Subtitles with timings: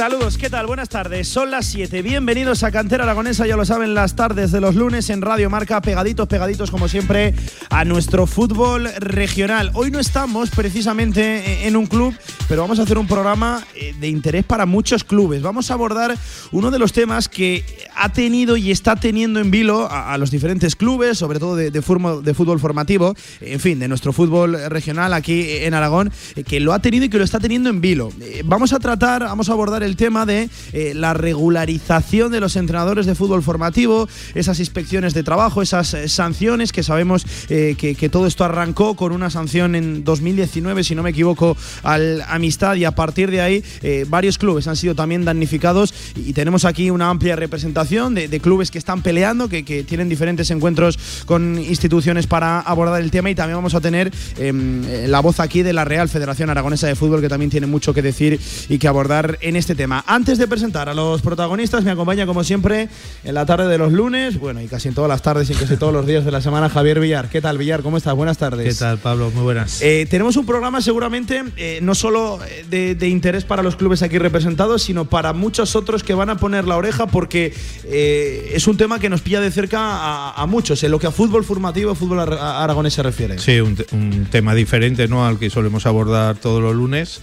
[0.00, 0.66] Saludos, ¿qué tal?
[0.66, 1.28] Buenas tardes.
[1.28, 2.00] Son las 7.
[2.00, 5.82] Bienvenidos a Cantera Aragonesa, ya lo saben, las tardes de los lunes en Radio Marca,
[5.82, 7.34] pegaditos, pegaditos como siempre
[7.68, 9.70] a nuestro fútbol regional.
[9.74, 12.14] Hoy no estamos precisamente en un club,
[12.48, 15.42] pero vamos a hacer un programa eh, de interés para muchos clubes.
[15.42, 16.16] Vamos a abordar
[16.50, 17.62] uno de los temas que
[17.94, 21.82] ha tenido y está teniendo en vilo a, los diferentes clubes, sobre todo de, de,
[21.82, 26.78] fútbol formativo, en fin, de nuestro fútbol regional aquí en Aragón, eh, que lo ha
[26.78, 28.10] tenido y que lo está teniendo en vilo.
[28.22, 32.40] Eh, vamos a tratar, vamos a abordar el el tema de eh, la regularización de
[32.40, 37.74] los entrenadores de fútbol formativo, esas inspecciones de trabajo, esas eh, sanciones que sabemos eh,
[37.76, 42.76] que, todo esto arrancó con una sanción en 2019, si no me equivoco, al Amistad
[42.76, 43.64] y a partir de ahí
[44.08, 48.78] varios clubes han sido también damnificados y tenemos aquí una amplia representación de, clubes que
[48.78, 53.74] están peleando, que, tienen diferentes encuentros con instituciones para abordar el tema y también vamos
[53.74, 57.50] a tener em, la voz aquí de la Real Federación Aragonesa de Fútbol que también
[57.50, 59.79] tiene mucho que decir y que abordar en este tema.
[60.06, 62.88] Antes de presentar a los protagonistas, me acompaña como siempre
[63.24, 65.76] en la tarde de los lunes, bueno, y casi en todas las tardes y casi
[65.78, 67.30] todos los días de la semana, Javier Villar.
[67.30, 67.82] ¿Qué tal, Villar?
[67.82, 68.14] ¿Cómo estás?
[68.14, 68.74] Buenas tardes.
[68.74, 69.30] ¿Qué tal, Pablo?
[69.30, 69.80] Muy buenas.
[69.80, 74.82] Eh, tenemos un programa seguramente eh, no solo de, interés para los clubes aquí representados,
[74.82, 78.98] sino para muchos otros que van a poner la oreja porque eh, es un tema
[78.98, 82.92] que nos pilla de cerca a, muchos, en lo que a fútbol formativo, fútbol aragonés
[82.92, 83.38] se refiere.
[83.38, 85.26] Sí, un, un tema diferente ¿no?
[85.26, 87.20] al que solemos abordar todos los lunes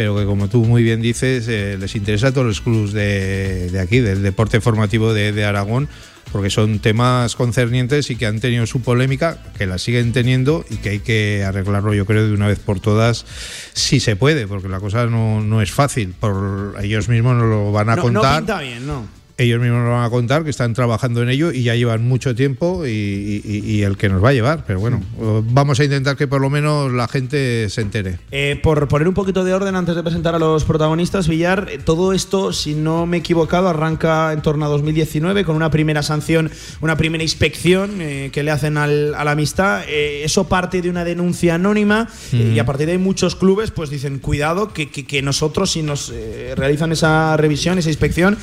[0.00, 3.78] pero que como tú muy bien dices, eh, les interesa a todos los clubes de,
[3.78, 5.90] aquí, del deporte formativo de, Aragón,
[6.32, 10.76] porque son temas concernientes y que han tenido su polémica, que la siguen teniendo y
[10.76, 13.26] que hay que arreglarlo, yo creo, de una vez por todas,
[13.74, 16.14] si se puede, porque la cosa no, es fácil.
[16.18, 18.42] Por ellos mismos nos lo van a contar.
[18.42, 19.19] No bien, ¿no?
[19.40, 22.34] Ellos mismos nos van a contar que están trabajando en ello y ya llevan mucho
[22.34, 24.64] tiempo y, el que nos va a llevar.
[24.66, 25.02] Pero bueno,
[25.44, 28.18] vamos a intentar que por lo menos la gente se entere.
[28.30, 31.78] Eh, por poner un poquito de orden antes de presentar a los protagonistas, Villar, eh,
[31.82, 36.02] todo esto, si no me he equivocado, arranca en torno a 2019 con una primera
[36.02, 36.50] sanción,
[36.82, 39.84] una primera inspección eh, que le hacen al, a la amistad.
[39.88, 44.18] eso parte de una denuncia anónima y a partir de ahí muchos clubes pues dicen,
[44.18, 46.12] cuidado, que, que nosotros si nos
[46.56, 48.36] realizan esa revisión, esa inspección,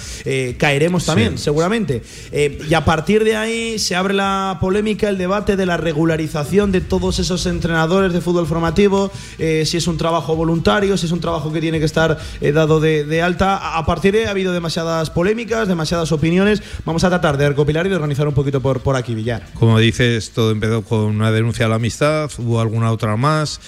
[0.57, 2.02] caeremos también, seguramente.
[2.31, 6.72] Eh, y a partir de ahí se abre la polémica, el debate de la regularización
[6.72, 11.12] de todos esos entrenadores de fútbol formativo, eh, si es un trabajo voluntario, si es
[11.12, 13.78] un trabajo que tiene que estar eh, dado de, alta.
[13.78, 16.62] A partir de ahí ha habido demasiadas polémicas, demasiadas opiniones.
[16.86, 19.48] Vamos a tratar de recopilar y de organizar un poquito por, por aquí, Villar.
[19.54, 23.59] Como dices, todo empezó con una denuncia a la amistad, hubo alguna otra más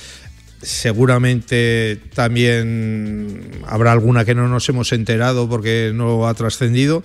[0.61, 7.03] seguramente también habrá alguna que no nos hemos enterado porque no ha trascendido,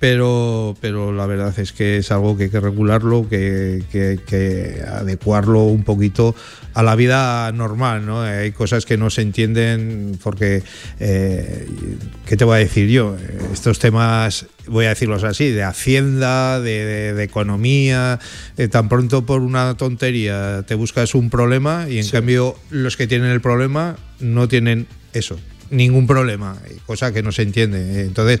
[0.00, 4.82] pero, pero la verdad es que es algo que hay que regularlo, que, hay que
[4.82, 6.34] adecuarlo un poquito
[6.72, 8.22] a la vida normal, ¿no?
[8.22, 10.62] Hay cosas que no se entienden porque,
[11.00, 11.68] eh,
[12.24, 13.14] ¿qué te voy a decir yo?
[13.52, 18.18] Estos temas, voy a decirlos así, de hacienda, de, economía,
[18.56, 23.06] eh, tan pronto por una tontería te buscas un problema y en cambio los que
[23.06, 25.38] tienen el problema no tienen eso,
[25.70, 26.56] ningún problema,
[26.86, 28.02] cosa que no se entiende.
[28.02, 28.40] Entonces,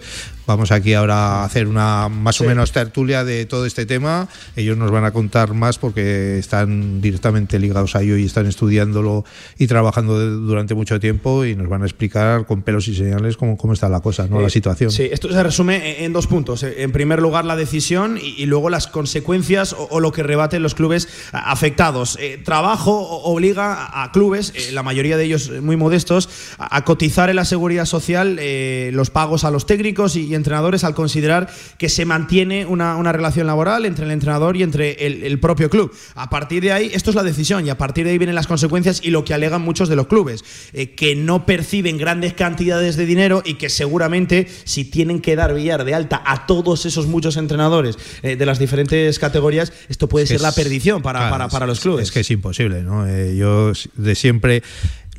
[0.50, 4.28] vamos aquí ahora a hacer una más o menos tertulia de todo este tema.
[4.56, 9.24] Ellos nos van a contar más porque están directamente ligados a ello y están estudiándolo
[9.58, 13.56] y trabajando durante mucho tiempo y nos van a explicar con pelos y señales cómo,
[13.56, 14.40] cómo está la cosa, ¿no?
[14.40, 14.90] la eh, situación.
[14.90, 16.64] Sí, esto se resume en dos puntos.
[16.64, 21.08] En primer lugar, la decisión y, luego las consecuencias o, lo que rebaten los clubes
[21.32, 22.18] afectados.
[22.20, 26.28] Eh, trabajo obliga a clubes, eh, la mayoría de ellos muy modestos,
[26.58, 30.94] a cotizar en la seguridad social eh, los pagos a los técnicos y, entrenadores al
[30.94, 35.92] considerar que se mantiene una, relación laboral entre el entrenador y entre el, propio club.
[36.14, 38.46] A partir de ahí, esto es la decisión y a partir de ahí vienen las
[38.46, 42.96] consecuencias y lo que alegan muchos de los clubes, eh, que no perciben grandes cantidades
[42.96, 47.06] de dinero y que seguramente si tienen que dar billar de alta a todos esos
[47.06, 51.80] muchos entrenadores eh, de las diferentes categorías, esto puede ser la perdición para, para, los
[51.80, 52.04] clubes.
[52.04, 53.06] Es que es imposible, ¿no?
[53.34, 54.62] yo de siempre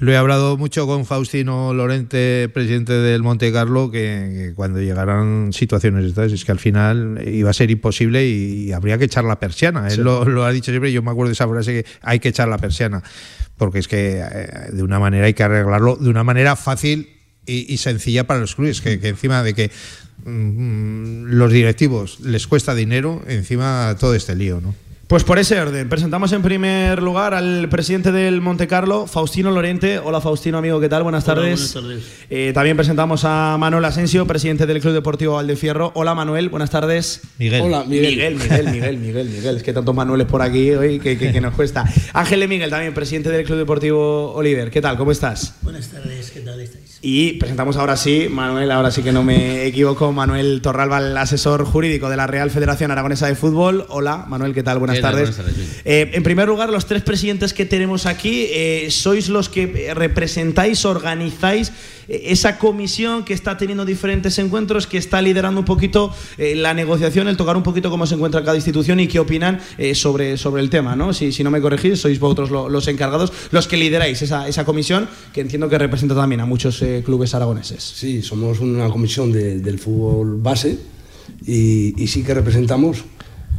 [0.01, 6.05] lo he hablado mucho con Faustino Lorente, presidente del Monte Carlo, que, cuando llegaran situaciones
[6.05, 9.87] estas, es que al final iba a ser imposible y, habría que echar la persiana.
[9.89, 12.47] Él lo, ha dicho siempre, yo me acuerdo de esa frase que hay que echar
[12.47, 13.03] la persiana,
[13.57, 17.07] porque es que eh, de una manera hay que arreglarlo de una manera fácil
[17.45, 19.69] y, sencilla para los clubes, que, encima de que
[20.25, 24.73] mm, los directivos les cuesta dinero, encima todo este lío, ¿no?
[25.11, 29.99] Pues por ese orden, presentamos en primer lugar al presidente del Monte Carlo, Faustino Lorente.
[29.99, 31.03] Hola Faustino, amigo, ¿qué tal?
[31.03, 31.73] Buenas tardes.
[31.73, 32.25] buenas tardes.
[32.29, 35.91] Eh, también presentamos a Manuel Asensio, presidente del Club Deportivo Valdefierro.
[35.95, 37.19] Hola Manuel, buenas tardes.
[37.39, 37.59] Miguel.
[37.61, 38.09] Hola, Miguel.
[38.11, 39.57] Miguel, Miguel, Miguel, Miguel, Miguel.
[39.57, 41.83] Es que tantos Manueles por aquí hoy que, que- que nos cuesta.
[42.13, 44.71] Ángel de Miguel, también presidente del Club Deportivo Oliver.
[44.71, 44.95] ¿Qué tal?
[44.95, 45.55] ¿Cómo estás?
[45.61, 46.90] Buenas tardes, ¿qué tal estáis?
[47.03, 51.65] Y presentamos ahora sí, Manuel, ahora sí que no me equivoco, Manuel Torralba, el asesor
[51.65, 53.87] jurídico de la Real Federación Aragonesa de Fútbol.
[53.89, 54.77] Hola, Manuel, ¿qué tal?
[54.77, 55.13] Buenas ¿Qué tal?
[55.13, 55.35] tardes.
[55.35, 55.81] Buenas tardes.
[55.83, 60.85] Eh, en primer lugar, los tres presidentes que tenemos aquí, eh, sois los que representáis,
[60.85, 61.71] organizáis
[62.25, 67.27] esa comisión que está teniendo diferentes encuentros, que está liderando un poquito eh, la negociación,
[67.27, 70.61] el tocar un poquito cómo se encuentra cada institución y qué opinan eh, sobre, sobre
[70.61, 71.13] el tema, ¿no?
[71.13, 74.65] Si, si no me corregís, sois vosotros lo- los encargados, los que lideráis esa, esa
[74.65, 77.81] comisión, que entiendo que representa también a muchos eh, clubes aragoneses.
[77.83, 80.77] Sí, somos una comisión de- del fútbol base
[81.45, 83.03] y sí que representamos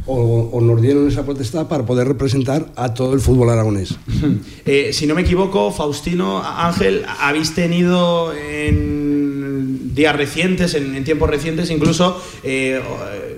[0.05, 3.95] o, o nos dieron esa potestad para poder representar a todo el fútbol aragonés.
[4.65, 11.29] Eh, si no me equivoco, Faustino, Ángel, habéis tenido en días recientes, en, en tiempos
[11.29, 12.81] recientes, incluso eh,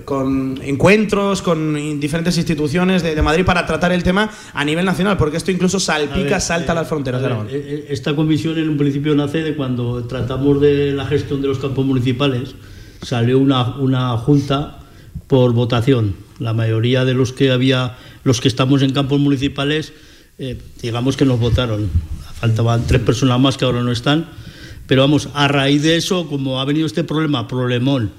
[0.04, 5.16] con encuentros con diferentes instituciones de, de Madrid para tratar el tema a nivel nacional,
[5.16, 7.48] porque esto incluso A salpica, ver, salta a eh, las fronteras a de Aragón.
[7.88, 11.84] Esta comisión en un principio nace de cuando tratamos de la gestión de los campos
[11.84, 12.54] municipales.
[13.02, 14.78] Salió una, una junta
[15.26, 16.25] por votación.
[16.38, 19.92] La mayoría de los que había, los que estamos en campos municipales,
[20.38, 21.90] eh, digamos que nos votaron.
[22.40, 24.28] Faltaban tres personas más que ahora no están.
[24.86, 28.12] Pero vamos, a raíz de eso, como ha venido este problema, problemón,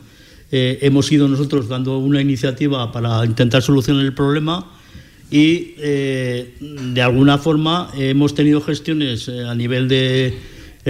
[0.51, 4.71] eh, hemos ido nosotros dando una iniciativa para intentar solucionar el problema
[5.29, 10.37] y eh, de alguna forma hemos tenido gestiones a nivel de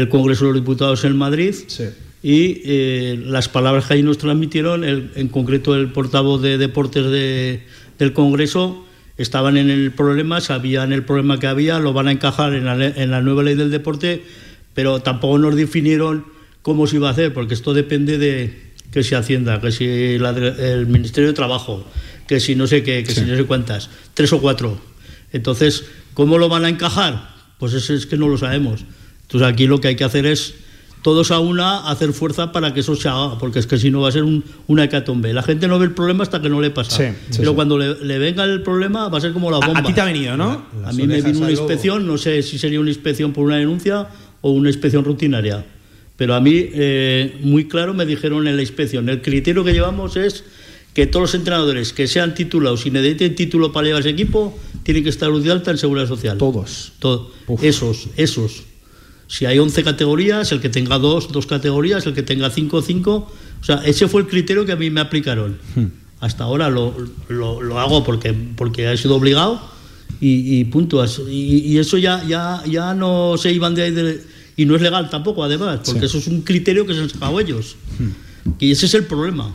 [0.10, 1.86] Congreso de los Diputados en Madrid Sí.
[2.24, 7.06] Y eh, las palabras que ahí nos transmitieron, el- en concreto el portavoz de deportes
[7.06, 7.64] de-
[8.00, 8.86] del Congreso,
[9.18, 12.86] estaban en el problema, sabían el problema que había, lo van a encajar en la,
[12.86, 14.24] en la nueva ley del deporte,
[14.74, 16.26] pero tampoco nos definieron
[16.62, 20.30] cómo se iba a hacer, porque esto depende de que si Hacienda, que si la
[20.32, 21.86] el Ministerio de Trabajo,
[22.28, 24.80] que si no sé qué, que si no sé cuántas, tres o cuatro.
[25.34, 27.30] Entonces, ¿cómo lo van a encajar?
[27.58, 28.86] Pues eso es que no lo sabemos.
[29.24, 30.54] Entonces aquí lo que hay que hacer es
[31.02, 34.02] todos a una hacer fuerza para que eso se haga, porque es que si no
[34.02, 35.34] va a ser un- una hecatombe.
[35.34, 36.98] La gente no ve el problema hasta que no le pasa.
[36.98, 37.56] Sí, sí, Pero sí.
[37.56, 39.80] cuando le, le venga el problema va a ser como la A, bomba.
[39.80, 40.66] a ti te ha venido, ¿no?
[40.84, 44.08] A mí me vino una inspección, no sé si sería una inspección por una denuncia
[44.42, 45.66] o una inspección rutinaria.
[46.18, 50.18] Pero a mí, eh, muy claro, me dijeron en la inspección, el criterio que llevamos
[50.18, 50.44] es
[50.96, 55.04] que todos los entrenadores que sean titulados y necesiten título para llevar ese equipo, tienen
[55.04, 56.38] que estar de alta en Seguridad Social.
[56.40, 56.94] Todos.
[56.98, 57.30] Todo.
[57.46, 57.64] Uf.
[57.64, 58.64] Esos, esos.
[59.28, 63.32] Si hay 11 categorías, el que tenga dos, dos categorías, el que tenga cinco, cinco.
[63.62, 65.58] O sea, ese fue el criterio que a mí me aplicaron.
[65.76, 65.86] Hmm.
[66.20, 66.96] Hasta ahora lo,
[67.28, 69.62] lo- lo hago porque, porque he sido obligado
[70.22, 71.04] y, y punto.
[71.30, 73.92] Y eso ya, ya, ya no se iban de ahí.
[73.92, 74.24] de-
[74.56, 77.40] y no es legal tampoco, además, porque eso es un criterio que se han sacado
[77.40, 77.76] ellos.
[78.00, 78.54] Hmm.
[78.60, 79.54] Y ese es el problema.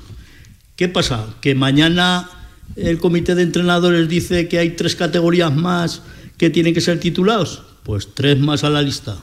[0.76, 1.26] ¿Qué pasa?
[1.40, 2.28] Que mañana
[2.76, 6.02] el comité de entrenadores dice que hay tres categorías más
[6.36, 7.62] que tienen que ser titulados.
[7.82, 9.16] Pues tres más a la lista.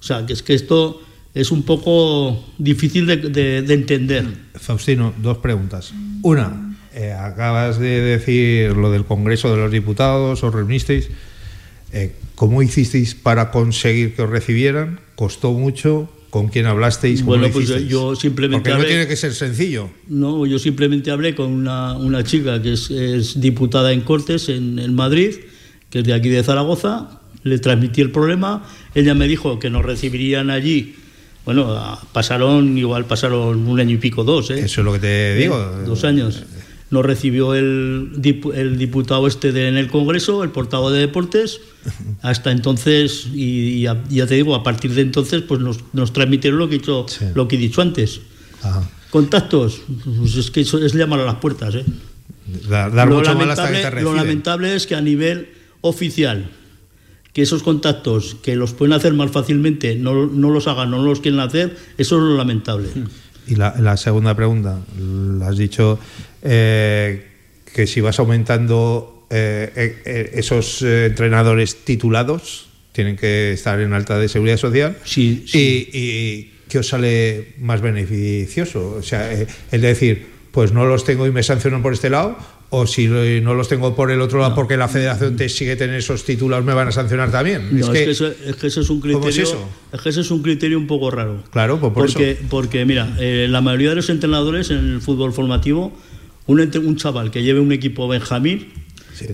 [0.00, 1.00] O sea, que es que esto
[1.34, 4.24] es un poco difícil de, de- de entender.
[4.54, 5.92] Faustino, dos preguntas.
[6.22, 11.08] Una, eh, acabas de decir lo del Congreso de los Diputados, os reunisteis.
[11.92, 15.00] Eh, ¿Cómo hicisteis para conseguir que os recibieran?
[15.14, 16.10] ¿Costó mucho?
[16.30, 17.20] ¿Con quién hablasteis?
[17.20, 17.90] ¿Cómo Bueno, pues yo- hicisteis?
[17.90, 19.88] yo simplemente Porque no hablé- tiene que ser sencillo.
[20.08, 24.78] No, yo simplemente hablé con una, una chica que es, es diputada en Cortes, en,
[24.78, 25.34] en Madrid,
[25.88, 27.20] que es de aquí de Zaragoza.
[27.42, 28.66] Le transmití el problema.
[28.96, 30.96] Ella me dijo que nos recibirían allí.
[31.44, 31.78] Bueno,
[32.12, 34.58] pasaron, igual pasaron un año y pico, dos, ¿eh?
[34.64, 35.56] Eso es lo que te digo.
[35.86, 36.42] Dos años.
[36.90, 41.60] Nos recibió el, dipu- el diputado este de- en el Congreso, el portavoz de Deportes.
[42.22, 46.58] Hasta entonces, y ya, ya te digo, a partir de entonces, pues nos, nos transmitieron
[46.58, 47.26] lo que, he dicho, Sí.
[47.34, 48.20] lo que he dicho antes.
[48.62, 48.88] Ajá.
[49.10, 49.82] Contactos,
[50.18, 51.74] pues es que eso es llamar a las puertas.
[51.76, 51.84] ¿eh?
[52.68, 53.38] Da- Dar lo, mucho hasta
[53.68, 55.48] que lamentable, te lo lamentable es que a nivel
[55.80, 56.48] oficial,
[57.36, 61.20] que esos contactos que los pueden hacer más fácilmente no, no los hagan, no los
[61.20, 62.88] quieren hacer, eso es lo lamentable.
[63.46, 65.98] Y la, la segunda pregunta, la has dicho
[66.40, 67.26] eh,
[67.74, 74.18] que si vas aumentando eh, eh, esos eh, entrenadores titulados, tienen que estar en alta
[74.18, 74.96] de seguridad social.
[75.04, 75.90] Sí, sí.
[75.92, 78.96] Y, y ¿qué os sale más beneficioso?
[78.98, 82.38] O sea, eh, el decir, pues no los tengo y me sancionan por este lado,
[82.70, 85.76] o si lo- no los tengo por el otro lado porque la federación te sigue
[85.76, 87.68] teniendo esos titulados, me van a sancionar también.
[87.70, 89.20] No, es, que, eso, es que eso es un criterio.
[89.20, 89.68] ¿Cómo es eso?
[89.92, 91.44] es que ese es un criterio un poco raro.
[91.52, 92.42] Claro, pues por porque, eso.
[92.50, 95.96] porque mira, eh, la mayoría de los entrenadores en el fútbol formativo,
[96.46, 98.66] un chaval que lleve un equipo Benjamín,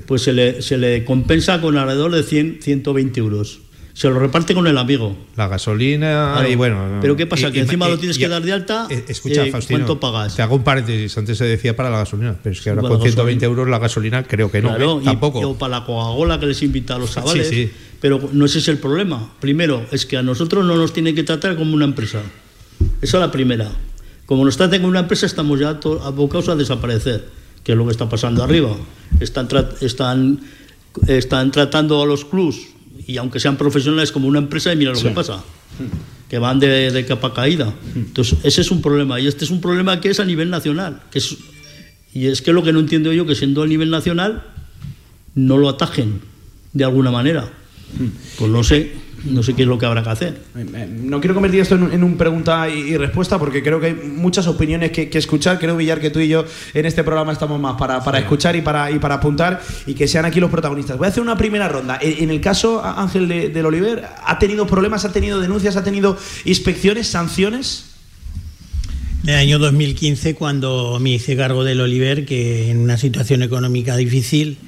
[0.06, 3.61] pues se le, se le compensa con alrededor de 100, 120 euros
[3.94, 5.14] se lo reparte con el amigo.
[5.36, 6.98] La gasolina y bueno.
[7.00, 7.50] Pero ¿qué pasa?
[7.50, 8.86] que encima lo tienes que dar de alta.
[8.90, 10.36] Eh, escucha, eh, ¿Cuánto pagas?
[10.36, 11.16] Te hago un paréntesis.
[11.18, 14.22] Antes se decía para la gasolina, pero es que ahora con 120 euros la gasolina
[14.24, 14.76] creo que no.
[14.76, 15.02] ¿eh?
[15.04, 15.40] Tampoco.
[15.40, 17.48] o para la Coca-Cola que les invita a los chavales.
[17.48, 17.72] Sí, sí.
[18.00, 19.32] Pero no ese es el problema.
[19.40, 22.20] Primero, es que a nosotros no nos tienen que tratar como una empresa.
[23.00, 23.70] Esa es la primera.
[24.26, 27.28] Como nos traten como una empresa, estamos ya abocados a desaparecer,
[27.62, 28.74] que es lo que está pasando arriba.
[29.20, 29.46] Están,
[29.80, 30.40] están,
[31.06, 32.72] están tratando a los clubs
[33.06, 35.42] y aunque sean profesionales como una empresa, y mira lo que pasa,
[36.28, 37.74] que van de, capa caída.
[37.94, 41.02] Entonces, ese es un problema, y este es un problema que es a nivel nacional.
[41.10, 41.36] Que es,
[42.14, 44.44] y es que lo que no entiendo yo, que siendo a nivel nacional,
[45.34, 46.20] no lo atajen
[46.72, 47.50] de alguna manera.
[48.38, 50.40] Pues no sé no sé qué es lo que habrá que hacer.
[50.56, 53.94] Eh, eh, no quiero convertir esto en, un pregunta y, respuesta porque creo que hay
[53.94, 55.58] muchas opiniones que, escuchar.
[55.58, 58.62] Creo, Villar, que tú y yo en este programa estamos más para, para escuchar y
[58.62, 60.98] para, y para apuntar y que sean aquí los protagonistas.
[60.98, 61.98] Voy a hacer una primera ronda.
[62.00, 67.06] En, el caso, Ángel del Oliver, ¿ha tenido problemas, ha tenido denuncias, ha tenido inspecciones,
[67.06, 67.86] sanciones?
[69.22, 73.96] En el año 2015, cuando me hice cargo del Oliver, que en una situación económica
[73.96, 74.58] difícil,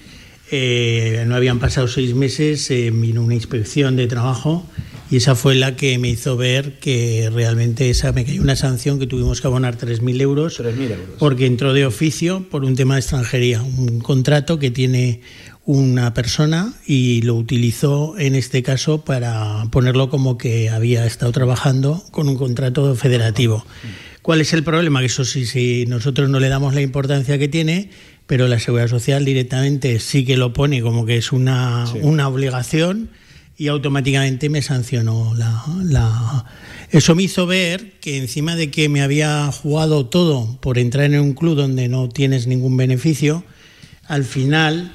[0.50, 4.66] eh, no habían pasado seis meses, eh, vino una inspección de trabajo
[5.10, 8.98] y esa fue la que me hizo ver que realmente esa me cayó una sanción
[8.98, 10.74] que tuvimos que abonar 3.000 euros, euros
[11.18, 15.20] porque entró de oficio por un tema de extranjería, un contrato que tiene
[15.66, 22.02] una persona y lo utilizó en este caso para ponerlo como que había estado trabajando
[22.10, 23.64] con un contrato federativo.
[24.20, 25.00] ¿Cuál es el problema?
[25.00, 27.90] Que eso sí, si nosotros no le damos la importancia que tiene,
[28.26, 33.10] pero la Seguridad Social directamente sí que lo pone como que es una, una obligación
[33.56, 36.44] y automáticamente me sancionó la,
[36.90, 41.20] Eso me hizo ver que encima de que me había jugado todo por entrar en
[41.20, 43.44] un club donde no tienes ningún beneficio,
[44.06, 44.92] al final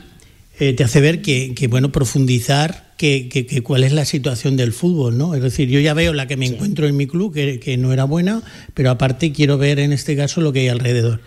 [0.60, 5.18] eh, te hace ver que, bueno, profundizar que, que, cuál es la situación del fútbol,
[5.18, 5.34] ¿no?
[5.34, 7.94] Es decir, yo ya veo la que me encuentro en mi club, que, que no
[7.94, 8.44] era buena,
[8.74, 11.22] pero aparte quiero ver en este caso lo que hay alrededor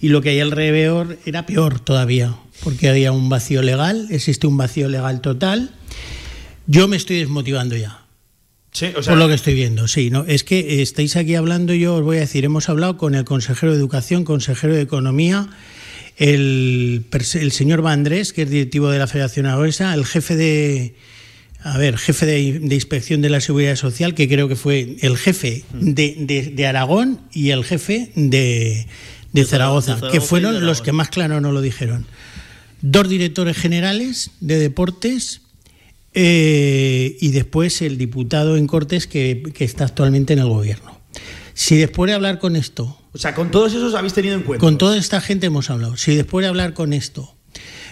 [0.00, 4.56] y lo que hay alrededor era peor todavía, porque había un vacío legal, existe un
[4.56, 5.70] vacío legal total.
[6.66, 8.00] Yo me estoy desmotivando ya.
[8.72, 11.74] Sí, o sea, por lo que estoy viendo, sí, no, es que estáis aquí hablando,
[11.74, 15.48] yo os voy a decir, hemos hablado con el consejero de Educación, consejero de Economía,
[16.16, 20.94] el, el señor Vandrés, que es directivo de la Federación Aragonesa, el jefe de,
[21.64, 25.64] a ver, jefe de, inspección de la Seguridad Social, que creo que fue el jefe
[25.72, 28.86] de Aragón y el jefe de,
[29.32, 32.06] de, Zaragoza, que fueron los que más claro no lo dijeron.
[32.82, 35.42] Dos directores generales de deportes
[36.14, 40.98] eh, y después el diputado en Cortes que, está actualmente en el gobierno.
[41.54, 42.96] Si después de hablar con esto...
[43.12, 44.60] O sea, con todos esos habéis tenido en cuenta.
[44.60, 45.96] Con toda esta gente hemos hablado.
[45.96, 47.34] Si después de hablar con esto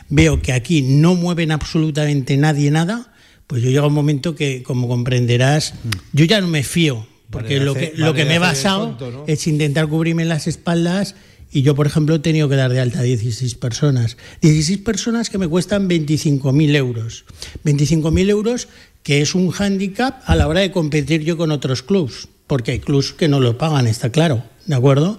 [0.08, 3.12] veo que aquí no mueven absolutamente nadie nada,
[3.46, 5.74] pues yo llego a un momento que, como comprenderás,
[6.12, 9.88] yo ya no me fío, porque lo, que, lo que me he basado es intentar
[9.88, 11.14] cubrirme las espaldas
[11.50, 14.16] y yo, por ejemplo, he tenido que dar de alta a 16 personas.
[14.42, 17.24] 16 personas que me cuestan 25.000 euros.
[17.64, 18.68] 25.000 euros
[19.02, 22.80] que es un hándicap a la hora de competir yo con otros clubs, porque hay
[22.80, 25.18] clubs que no lo pagan, está claro, ¿de acuerdo?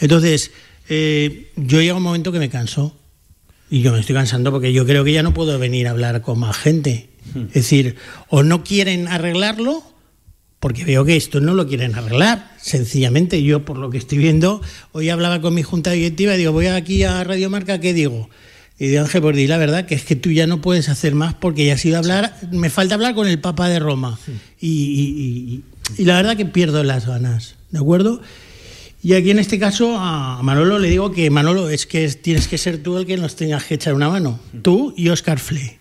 [0.00, 0.52] Entonces,
[0.88, 2.96] eh, yo llega un momento que me canso.
[3.68, 6.22] Y yo me estoy cansando porque yo creo que ya no puedo venir a hablar
[6.22, 7.08] con más gente.
[7.34, 7.46] Hmm.
[7.48, 7.96] Es decir,
[8.28, 9.82] o no quieren arreglarlo
[10.66, 12.50] porque veo que esto no lo quieren arreglar.
[12.60, 16.50] Sencillamente, yo por lo que estoy viendo, hoy hablaba con mi junta directiva y digo,
[16.50, 18.28] voy aquí a Radio Marca, ¿qué digo?
[18.76, 21.14] Y digo, Ángel, pues di la verdad, que es que tú ya no puedes hacer
[21.14, 24.18] más porque ya has ido a hablar, me falta hablar con el Papa de Roma.
[24.60, 25.62] Y,
[25.98, 28.20] la verdad que pierdo las ganas, ¿de acuerdo?
[29.04, 32.58] Y aquí en este caso a Manolo le digo que Manolo es que tienes que
[32.58, 35.78] ser tú el que nos tengas que echar una mano, tú y Oscar Fle.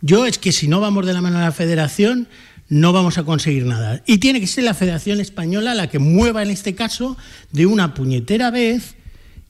[0.00, 2.28] Yo es que si no vamos de la mano a la federación,
[2.68, 4.02] no vamos a conseguir nada.
[4.06, 7.16] Y tiene que ser la Federación Española la que mueva en este caso
[7.52, 8.96] de una puñetera vez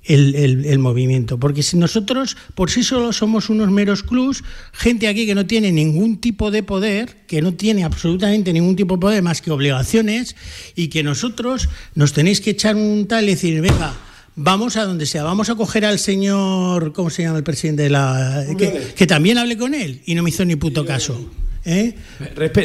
[0.05, 1.39] el, movimiento.
[1.39, 5.71] Porque si nosotros por sí solos somos unos meros clubs, gente aquí que no tiene
[5.73, 10.37] ningún tipo de poder, que no tiene absolutamente ningún tipo de poder más que obligaciones,
[10.75, 13.95] y que nosotros nos tenéis que echar un tal y decir, venga,
[14.35, 17.91] vamos a donde sea, vamos a coger al señor, ¿cómo se llama el presidente de
[17.91, 18.47] la...
[18.57, 21.29] que, que también hable con él y no me hizo ni puto caso.
[21.71, 21.95] ¿Eh?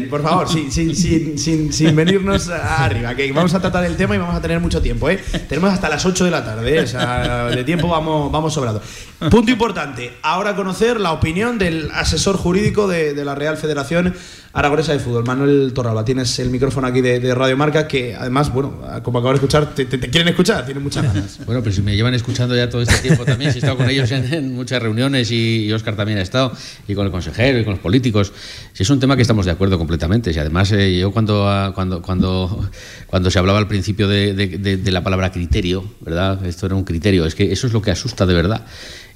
[0.09, 4.61] por favor, sin, venirnos arriba, que vamos a tratar el tema y vamos a tener
[4.61, 5.09] mucho tiempo.
[5.09, 5.21] ¿eh?
[5.49, 7.55] Tenemos hasta las 8 de la tarde, ¿eh?
[7.55, 8.81] de tiempo vamos, vamos sobrado.
[9.29, 14.15] Punto importante, ahora conocer la opinión del asesor jurídico de, la Real Federación
[14.53, 15.25] aragonesa de fútbol.
[15.25, 19.37] Manuel Torralba, tienes el micrófono aquí de, Radio Marca, que además, bueno, como acabo de
[19.37, 21.39] escuchar, te, quieren escuchar, tienen muchas ganas.
[21.45, 23.89] bueno, pues si me llevan escuchando ya todo este tiempo también, si he estado con
[23.89, 26.53] ellos en, muchas reuniones y, Oscar también ha estado,
[26.87, 28.31] y con el consejero y con los políticos,
[28.73, 30.31] si es un tema que estamos de acuerdo completamente.
[30.31, 32.69] Y además, eh, yo cuando, cuando, cuando,
[33.07, 36.45] cuando se hablaba al principio de, de la palabra criterio, ¿verdad?
[36.45, 38.65] Esto era un criterio, es que eso es lo que asusta de verdad.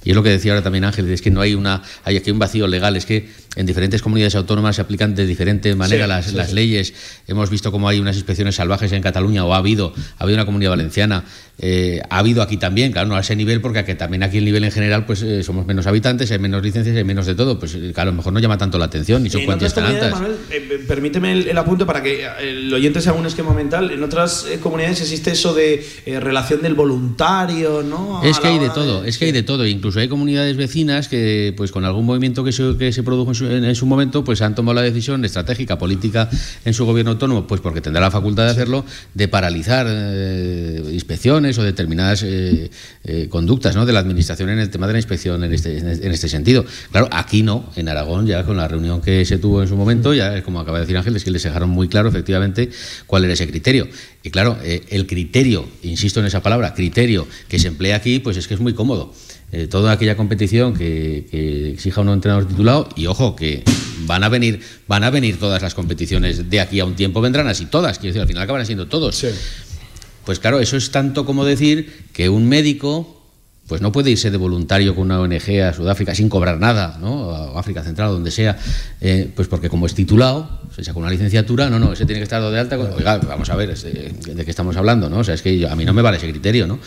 [0.04, 2.30] Y es lo que decía ahora también Ángel, es que no hay una hay aquí
[2.30, 6.32] un vacío legal, es que en diferentes comunidades autónomas se aplican de diferente manera las,
[6.32, 6.94] las leyes.
[7.26, 10.46] Hemos visto cómo hay unas inspecciones salvajes en Cataluña o ha habido, ha habido una
[10.46, 11.24] comunidad valenciana,
[11.60, 14.44] eh, ha habido aquí también, claro, no a ese nivel, porque aquí, también aquí el
[14.44, 17.58] nivel en general, pues eh, somos menos habitantes, hay menos licencias, hay menos de todo,
[17.58, 19.84] pues eh, claro, a lo mejor no llama tanto la atención ni son cuantías tan
[19.84, 20.12] altas.
[20.12, 20.36] Manuel,
[20.86, 23.90] permíteme el, apunte para que el oyente sea un esquema mental.
[23.90, 25.84] En otras comunidades existe eso de
[26.20, 28.22] relación del voluntario, ¿no?
[28.22, 31.54] Es que hay de todo, es que hay de todo, incluso hay comunidades vecinas que,
[31.56, 34.42] pues con algún movimiento que se, que se produjo en su, en, su momento, pues
[34.42, 36.30] han tomado la decisión estratégica, política
[36.64, 38.84] en su gobierno autónomo, pues porque tendrá la facultad de hacerlo,
[39.14, 40.82] de paralizar eh,
[41.56, 42.70] o determinadas eh,
[43.04, 43.86] eh, conductas ¿no?
[43.86, 46.66] de la administración en el tema de la inspección en este, en este sentido.
[46.90, 50.12] Claro, aquí no, en Aragón, ya con la reunión que se tuvo en su momento,
[50.12, 52.68] ya como acaba de decir Ángel, es que les dejaron muy claro efectivamente
[53.06, 53.88] cuál era ese criterio.
[54.22, 58.48] Y claro, el criterio, insisto en esa palabra, criterio que se emplea aquí, pues es
[58.48, 59.14] que es muy cómodo.
[59.50, 63.62] Eh, toda aquella competición que, exija un entrenador titulado y ojo que
[64.04, 67.48] van a venir van a venir todas las competiciones de aquí a un tiempo vendrán
[67.48, 69.24] así todas quiero decir al final acaban siendo todos
[70.28, 73.24] pues claro eso es tanto como decir que un médico
[73.66, 77.30] pues no puede irse de voluntario con una ONG a Sudáfrica sin cobrar nada, ¿no?
[77.30, 78.58] A África Central, donde sea,
[79.00, 82.24] eh, pues porque como es titulado, se saca una licenciatura, no, no, ese tiene que
[82.24, 82.78] estar de alta.
[82.78, 85.20] Oiga, vamos a ver, ¿de qué estamos hablando, no?
[85.20, 86.78] O sea, es que a mí no me vale ese criterio, ¿no?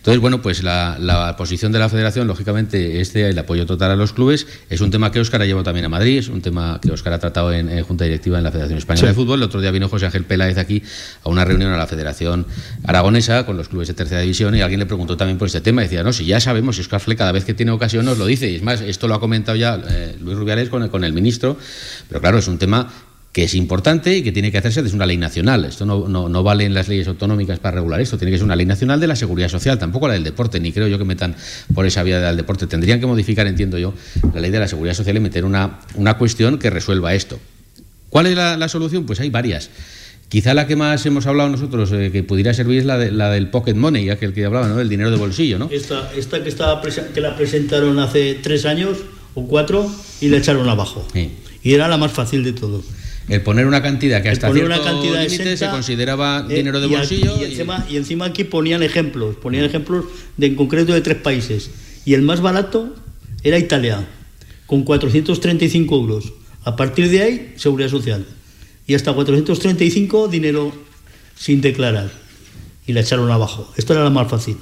[0.00, 4.14] Entonces, bueno, pues la, posición de la federación, lógicamente, este el apoyo total a los
[4.14, 6.90] clubes, es un tema que Óscar ha llevado también a Madrid, es un tema que
[6.90, 9.40] Óscar ha tratado en, Junta Directiva en la Federación Española de Fútbol.
[9.40, 10.82] El otro día vino José Ángel Peláez aquí
[11.22, 12.46] a una reunión a la Federación
[12.84, 15.82] Aragonesa con los clubes de tercera división y alguien le preguntó también por este tema.
[15.82, 18.16] Y decía, no, si ya sabemos, si Óscar Fle cada vez que tiene ocasión nos
[18.16, 21.04] lo dice, y es más, esto lo ha comentado ya eh, Luis Rubiales con con
[21.04, 21.58] el ministro,
[22.08, 22.90] pero claro, es un tema
[23.32, 25.64] que es importante y que tiene que hacerse desde una ley nacional.
[25.64, 28.56] Esto no, no, vale en las leyes autonómicas para regular esto, tiene que ser una
[28.56, 31.36] ley nacional de la seguridad social, tampoco la del deporte, ni creo yo que metan
[31.72, 32.66] por esa vía del deporte.
[32.66, 33.94] Tendrían que modificar, entiendo yo,
[34.34, 37.38] la ley de la seguridad social y meter una, una cuestión que resuelva esto.
[38.08, 39.06] ¿Cuál es la, solución?
[39.06, 39.70] Pues hay varias.
[40.28, 43.30] Quizá la que más hemos hablado nosotros eh, que pudiera servir es la, de, la
[43.30, 44.80] del pocket money, ya que el que hablaba, ¿no?
[44.80, 45.68] El dinero de bolsillo, ¿no?
[45.70, 48.98] Esta, esta que, estaba que la presentaron hace tres años
[49.34, 49.90] o cuatro
[50.20, 51.06] y la echaron abajo.
[51.62, 52.82] Y era la más fácil de todo.
[53.30, 56.88] El poner una cantidad que hasta cierto una cantidad límite se consideraba eh, dinero de
[56.88, 57.36] bolsillo.
[57.88, 61.70] Y, encima, aquí ponían ejemplos, ponían ejemplos de, en concreto de tres países.
[62.04, 62.92] Y el más barato
[63.44, 64.04] era Italia,
[64.66, 66.32] con 435 euros.
[66.64, 68.26] A partir de ahí, seguridad social.
[68.88, 70.72] Y hasta 435 dinero
[71.36, 72.10] sin declarar.
[72.84, 73.72] Y la echaron abajo.
[73.76, 74.56] Esto era la más fácil.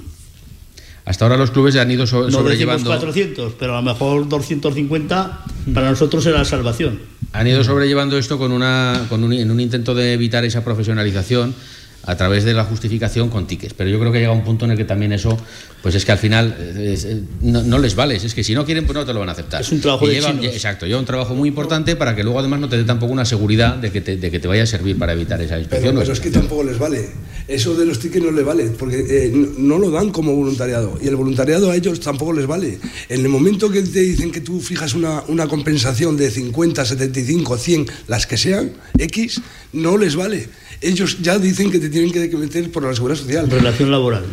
[1.09, 2.87] Hasta ahora los clubes ya han ido so sobrellevando.
[2.87, 5.43] 400, pero a lo mejor 250
[5.73, 6.99] para nosotros era la salvación.
[7.33, 11.55] Han ido sobrellevando esto con una, con un, en un intento de evitar esa profesionalización
[12.03, 13.73] a través de la justificación con tickets.
[13.73, 15.37] Pero yo creo que llega un punto en el que también eso,
[15.81, 18.15] pues es que al final eh, eh, no, les vale.
[18.15, 19.61] Es que si no quieren, pues no te lo van a aceptar.
[19.61, 22.69] Es un trabajo de Exacto, lleva un trabajo muy importante para que luego además no
[22.69, 25.13] te dé tampoco una seguridad de que te, de que te vaya a servir para
[25.13, 25.95] evitar esa inspección.
[25.97, 27.09] Pero, es que tampoco les vale.
[27.47, 30.97] Eso de los tickets no les vale, porque eh, no, lo dan como voluntariado.
[31.01, 32.79] Y el voluntariado a ellos tampoco les vale.
[33.09, 37.57] En el momento que te dicen que tú fijas una, una compensación de 50, 75,
[37.57, 39.41] 100, las que sean, X,
[39.73, 40.47] no les vale
[40.81, 43.49] ellos ya dicen que te tienen que meter por la seguridad social.
[43.49, 44.25] Relación laboral.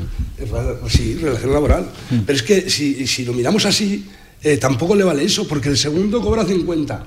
[0.88, 1.90] Sí, relación laboral.
[2.10, 2.18] Mm.
[2.26, 4.04] Pero es que si, si lo miramos así,
[4.42, 7.06] eh, tampoco le vale eso, porque el segundo cobra 50.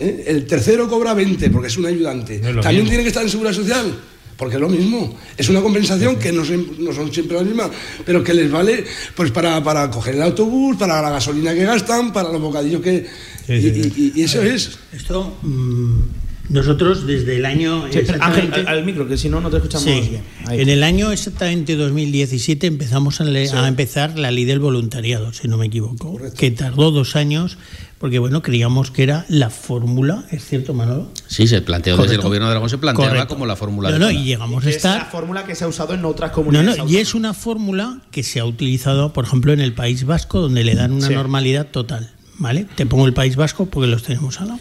[0.00, 0.24] ¿eh?
[0.26, 2.38] El tercero cobra 20, porque es un ayudante.
[2.38, 3.94] También tiene que estar en seguridad social.
[4.36, 7.70] Porque es lo mismo, es una compensación que no, son siempre las mismas,
[8.04, 12.12] pero que les vale pues para, para coger el autobús, para la gasolina que gastan,
[12.12, 13.06] para los bocadillos que...
[13.46, 14.78] y, eso es.
[14.92, 16.00] Esto, mm,
[16.48, 17.84] nosotros desde el año...
[18.20, 20.22] Ángel, al, micro, que si no, no te escuchamos bien.
[20.50, 25.66] En el año exactamente 2017 empezamos a, empezar la ley del voluntariado, si no me
[25.66, 27.58] equivoco, que tardó dos años
[28.02, 31.12] porque bueno, creíamos que era la fórmula, ¿es cierto, Manolo?
[31.28, 33.92] Sí, se planteó desde el gobierno de Aragón, se planteaba como la fórmula.
[33.92, 34.96] No, no, y llegamos a estar...
[34.96, 36.78] Es la fórmula que se ha usado en otras comunidades.
[36.78, 40.04] No, no, y es una fórmula que se ha utilizado, por ejemplo, en el País
[40.04, 42.66] Vasco, donde le dan una normalidad total, ¿vale?
[42.74, 44.60] Te pongo el País Vasco porque los tenemos al lado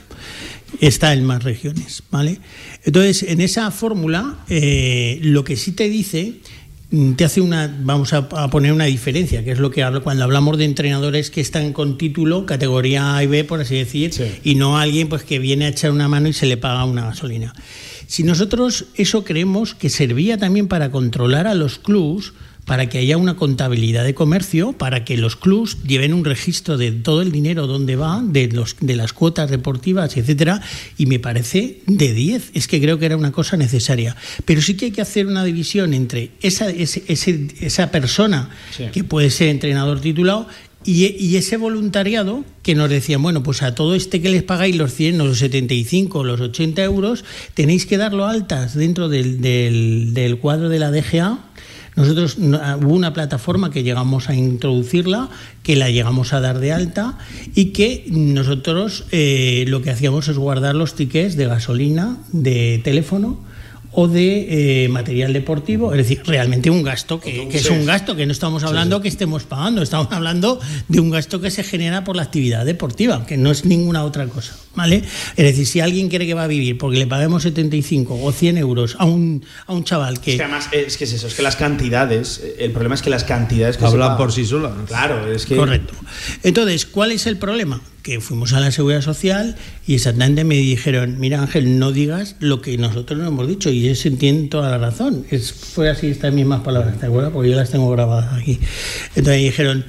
[0.79, 2.39] está en más regiones, ¿vale?
[2.83, 6.35] Entonces, en esa fórmula, eh, lo que sí te dice
[6.91, 10.23] mm, te hace una, vamos a, poner una diferencia, que es lo que hablo cuando
[10.23, 14.11] hablamos de entrenadores que están con título, categoría A y B, por así decir,
[14.43, 17.05] y no alguien pues que viene a echar una mano y se le paga una
[17.05, 17.53] gasolina.
[18.07, 22.33] Si nosotros eso creemos que servía también para controlar a los clubs,
[22.65, 26.91] para que haya una contabilidad de comercio, para que los clubs lleven un registro de
[26.91, 30.61] todo el dinero donde va, de, los, de las cuotas deportivas, etcétera,
[30.97, 32.51] y me parece de 10.
[32.53, 34.15] Es que creo que era una cosa necesaria.
[34.45, 38.49] Pero sí que hay que hacer una división entre esa, esa persona
[38.91, 40.47] que puede ser entrenador titulado
[40.83, 44.93] y, ese voluntariado que nos decían, bueno, pues a todo este que les pagáis los
[44.93, 50.69] 100 los 75 los 80 euros, tenéis que darlo altas dentro del, del, del cuadro
[50.69, 51.50] de la DGA
[51.95, 55.29] nosotros ah, hubo una plataforma que llegamos a introducirla,
[55.63, 57.17] que la llegamos a dar de alta
[57.53, 63.39] y que nosotros eh, lo que hacíamos es guardar los tickets de gasolina, de teléfono
[63.93, 68.25] o de eh, material deportivo, es decir, realmente un gasto que, es un gasto, que
[68.25, 72.15] no estamos hablando que estemos pagando, estamos hablando de un gasto que se genera por
[72.15, 75.03] la actividad deportiva, que no es ninguna otra cosa, ¿vale?
[75.35, 78.57] Es decir, si alguien quiere que va a vivir porque le paguemos 75 o 100
[78.57, 80.31] euros a un, a un chaval que...
[80.31, 83.09] Es que además, es que es eso, es que las cantidades, el problema es que
[83.09, 84.73] las cantidades que Hablan por sí solas.
[84.87, 85.55] Claro, es que...
[85.55, 85.93] Correcto.
[86.43, 87.81] Entonces, ¿cuál es el problema?
[88.01, 89.55] que fuimos a la seguridad social
[89.85, 93.87] y exactamente me dijeron, mira Ángel, no digas lo que nosotros no hemos dicho y
[93.87, 95.25] eso tiene toda la razón.
[95.29, 97.31] Es, fue así estas mismas palabras, ¿te acuerdas?
[97.31, 98.59] Porque yo las tengo grabadas aquí.
[99.15, 99.85] Entonces me dijeron,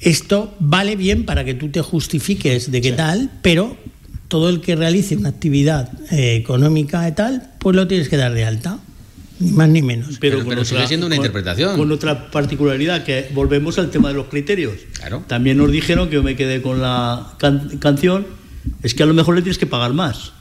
[0.00, 3.76] esto vale bien para que tú te justifiques de qué tal, pero
[4.28, 8.32] todo el que realice una actividad eh, económica y tal, pues lo tienes que dar
[8.34, 8.78] de alta
[9.38, 10.16] ni más ni menos.
[10.18, 11.76] Pero, sigue siendo una interpretación.
[11.76, 14.74] Con otra particularidad, que volvemos al tema de los criterios.
[15.26, 17.34] También nos dijeron que yo me quedé con la
[17.80, 18.26] canción,
[18.82, 20.32] es que a lo mejor le tienes que pagar más.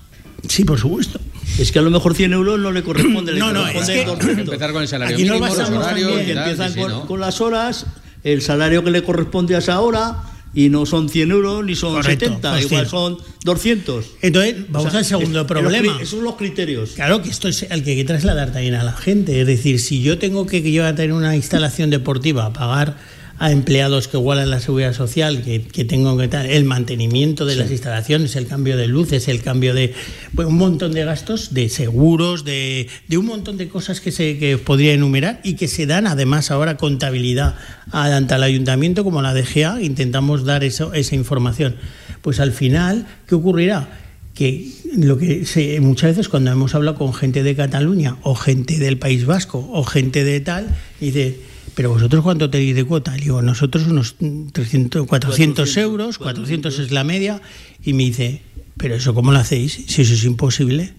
[0.47, 1.19] Sí, por supuesto.
[1.59, 3.33] Es que a lo mejor 100 euros no le corresponde.
[3.33, 6.21] no, no, es que empezar con el salario mínimo, los horarios.
[6.21, 7.87] empiezan con, con las horas,
[8.23, 10.23] el salario que le corresponde a esa hora
[10.55, 14.05] y no son 100 euros ni son 70, igual son 200.
[14.21, 15.97] Entonces, vamos al segundo problema.
[15.97, 16.91] esos son los criterios.
[16.91, 19.41] Claro que esto es el que hay que trasladar también a la gente.
[19.41, 22.97] Es decir, si yo tengo que, yo a tener una instalación deportiva, pagar
[23.37, 27.69] a empleados que igualan la seguridad social, que, tengo que tal, el mantenimiento de las
[27.69, 29.93] instalaciones, el cambio de luces, el cambio de
[30.35, 34.57] pues, un montón de gastos, de seguros, de, un montón de cosas que se que
[34.57, 37.55] podría enumerar y que se dan además ahora contabilidad
[37.91, 41.75] tanto al ayuntamiento como a la DGA, intentamos dar eso, esa información.
[42.21, 43.87] Pues al final, ¿qué ocurrirá?
[44.35, 48.79] que lo que se, muchas veces cuando hemos hablado con gente de Cataluña o gente
[48.79, 50.67] del País Vasco o gente de tal,
[50.99, 51.39] dice,
[51.75, 53.15] pero vosotros cuánto tenéis de cuota?
[53.15, 54.15] Le digo, nosotros unos
[54.53, 57.41] 300, 400, euros, 400, es la media,
[57.83, 58.41] y me dice,
[58.77, 59.83] pero eso cómo lo hacéis?
[59.87, 60.93] Si eso es imposible,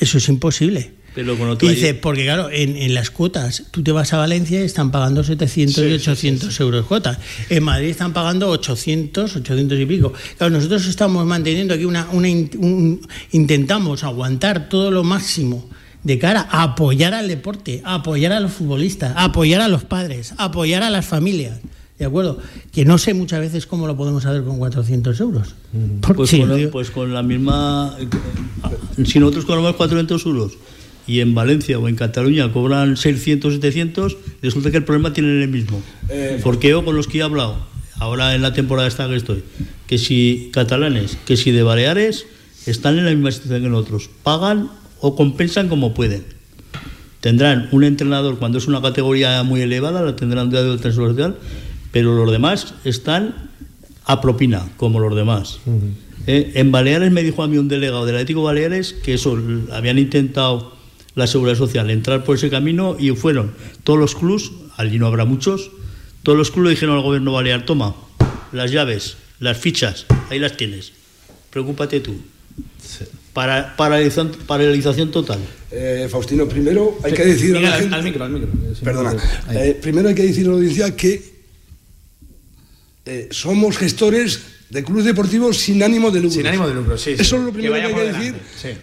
[0.00, 0.92] eso es imposible.
[1.14, 4.92] Pero y dice, porque claro, en, las cuotas, tú te vas a Valencia y están
[4.92, 7.18] pagando 700 y 800 euros cuotas.
[7.48, 10.12] En Madrid están pagando 800, 800 y pico.
[10.36, 15.68] Claro, nosotros estamos manteniendo aquí una, una intentamos aguantar todo lo máximo
[16.04, 19.84] de cara a apoyar al deporte, a apoyar a los futbolistas, a apoyar a los
[19.84, 21.60] padres, a apoyar a las familias.
[21.98, 22.38] ¿De acuerdo?
[22.72, 25.54] Que no sé muchas veces cómo lo podemos hacer con 400 euros.
[26.14, 27.96] Pues, con la, pues, con la, misma.
[29.04, 30.52] Si nosotros cobramos 400 euros
[31.08, 35.48] y en Valencia o en Cataluña cobran 600, 700, resulta que el problema tienen el
[35.48, 35.82] mismo.
[36.08, 37.56] Eh, Porque yo con los que he hablado,
[37.96, 39.42] ahora en la temporada esta que estoy,
[39.88, 42.26] que si catalanes, que si de Baleares,
[42.66, 44.08] están en la misma situación que nosotros.
[44.22, 46.24] Pagan o compensan como pueden.
[47.20, 51.36] Tendrán un entrenador cuando es una categoría muy elevada, la tendrán de del social,
[51.90, 53.50] pero los demás están
[54.04, 55.58] a propina, como los demás.
[56.26, 59.38] Eh, en Baleares me dijo a mí un delegado del Atlético Baleares que eso
[59.72, 60.76] habían intentado
[61.14, 65.24] la seguridad social entrar por ese camino y fueron todos los clubs, allí no habrá
[65.24, 65.70] muchos,
[66.22, 67.96] todos los clubes dijeron al gobierno balear, toma,
[68.52, 70.92] las llaves, las fichas, ahí las tienes,
[71.50, 72.14] preocúpate tú.
[73.32, 75.38] Para, paralización, paralización total.
[75.70, 78.48] Eh, Faustino, primero hay que decir a la gente, al micro, al micro.
[78.82, 79.16] Perdona.
[79.52, 81.22] Eh, primero hay que decir a la audiencia que
[83.04, 86.36] eh, somos gestores de clubes deportivos sin ánimo de lucro.
[86.36, 87.12] Sin ánimo de lucro, sí.
[87.12, 88.34] Eso es lo primero que, hay que decir,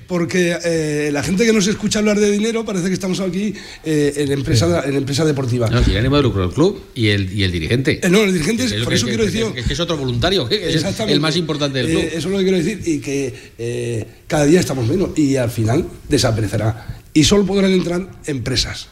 [0.08, 4.14] porque eh, la gente que nos escucha hablar de dinero parece que estamos aquí eh,
[4.18, 5.70] en, empresa, en empresa deportiva.
[5.70, 8.00] No, sin ánimo de lucro el club y el, y el dirigente.
[8.02, 9.46] Eh, no, el dirigente, es, por eso quiero decir...
[9.54, 12.04] Que, es otro voluntario, que es el más importante del club.
[12.08, 15.86] eso es lo que quiero decir, y que cada día estamos menos, y al final
[16.10, 17.00] desaparecerá.
[17.14, 18.88] Y solo podrán entrar empresas,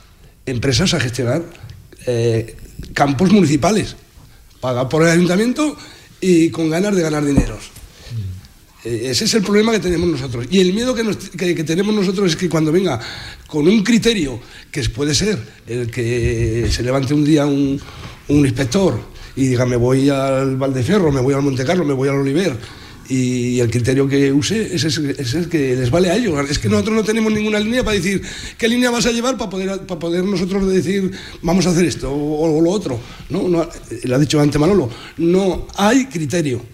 [0.45, 1.43] empresas a gestionar
[2.93, 3.95] campos municipales,
[4.61, 5.75] pagados por el ayuntamiento
[6.23, 7.71] y con ganas de ganar dineros.
[8.85, 10.45] Eh, ese es el problema que tenemos nosotros.
[10.49, 11.03] Y el miedo que,
[11.55, 12.99] que, tenemos nosotros es que cuando venga
[13.47, 14.39] con un criterio,
[14.71, 17.79] que puede ser el que se levante un día un,
[18.29, 18.99] un inspector
[19.35, 22.57] y diga me voy al Valdeferro, me voy al Montecarlo, me voy al Oliver,
[23.09, 24.83] y el criterio que use es,
[25.35, 26.49] el que les vale a ellos.
[26.49, 28.21] Es que nosotros no tenemos ninguna línea para decir
[28.57, 31.11] qué línea vas a llevar para poder, para poder nosotros decir
[31.41, 32.99] vamos a hacer esto o, lo otro.
[33.29, 33.67] No, no,
[34.03, 36.72] lo ha dicho antes Manolo, no hay criterio.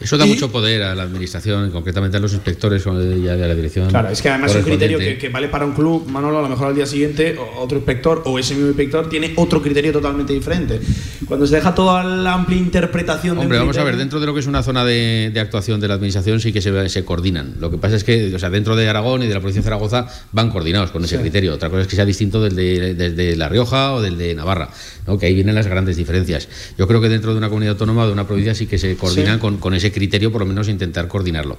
[0.00, 3.88] Eso da mucho poder a la administración, concretamente a los inspectores de la dirección.
[3.88, 6.48] Claro, es que además es un criterio que, vale para un club, Manolo, a lo
[6.48, 10.80] mejor al día siguiente otro inspector o ese mismo inspector tiene otro criterio totalmente diferente.
[11.26, 13.38] Cuando se deja toda la amplia interpretación.
[13.38, 15.94] Hombre, vamos a ver, dentro de lo que es una zona de, actuación de la
[15.94, 17.56] administración sí que se, se, coordinan.
[17.58, 19.64] Lo que pasa es que, o sea, dentro de Aragón y de la provincia de
[19.64, 21.54] Zaragoza van coordinados con ese criterio.
[21.54, 24.70] Otra cosa es que sea distinto del de, La Rioja o del de Navarra,
[25.06, 25.18] ¿no?
[25.18, 26.48] que ahí vienen las grandes diferencias.
[26.78, 28.96] Yo creo que dentro de una comunidad autónoma o de una provincia sí que se
[28.96, 31.58] coordinan con con, ese criterio, por lo menos intentar coordinarlo.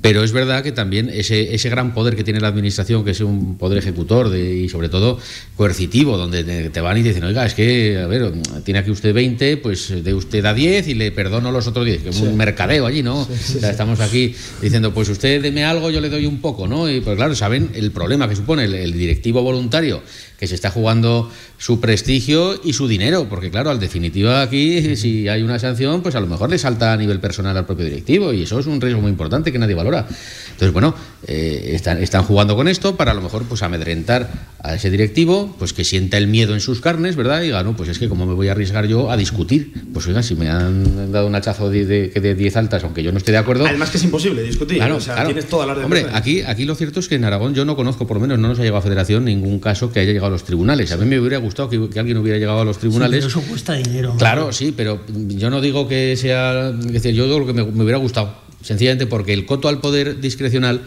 [0.00, 3.20] Pero es verdad que también ese, ese gran poder que tiene la Administración, que es
[3.20, 5.18] un poder ejecutor de, y sobre todo
[5.56, 8.32] coercitivo, donde te van y te dicen, oiga, es que, a ver,
[8.64, 12.02] tiene aquí usted 20, pues de usted a 10 y le perdono los otros 10,
[12.02, 13.26] que es un mercadeo allí, ¿no?
[13.62, 16.88] estamos aquí diciendo, pues usted deme algo, yo le doy un poco, ¿no?
[16.90, 20.02] Y pues claro, saben el problema que supone el directivo voluntario
[20.44, 25.26] que se está jugando su prestigio y su dinero, porque claro, al definitiva aquí, si
[25.26, 28.30] hay una sanción, pues a lo mejor le salta a nivel personal al propio directivo
[28.30, 30.06] y eso es un riesgo muy importante que nadie valora.
[30.54, 30.94] Entonces, bueno,
[31.26, 35.54] eh, están, están jugando con esto para a lo mejor pues amedrentar a ese directivo,
[35.58, 37.42] pues que sienta el miedo en sus carnes, ¿verdad?
[37.42, 40.06] Y diga, no, pues es que como me voy a arriesgar yo a discutir, pues
[40.06, 43.38] oiga, si me han dado un hachazo de 10 altas, aunque yo no esté de
[43.38, 43.66] acuerdo...
[43.66, 46.74] Además que es imposible discutir, claro, o sea, tienes toda la Hombre, aquí, aquí lo
[46.74, 48.78] cierto es que en Aragón yo no conozco, por lo menos no nos ha llegado
[48.78, 50.92] a Federación ningún caso que haya llegado a los tribunales.
[50.92, 53.24] A mí me hubiera gustado que, alguien hubiera llegado a los tribunales.
[53.24, 54.14] eso cuesta dinero.
[54.18, 56.70] Claro, sí, pero yo no digo que sea.
[56.70, 58.43] Es decir, yo digo lo que me, hubiera gustado.
[58.64, 60.82] Sencillamente porque el coto al poder discrecional,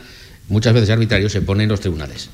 [0.50, 2.30] muchas veces arbitrario, se pone en los tribunales.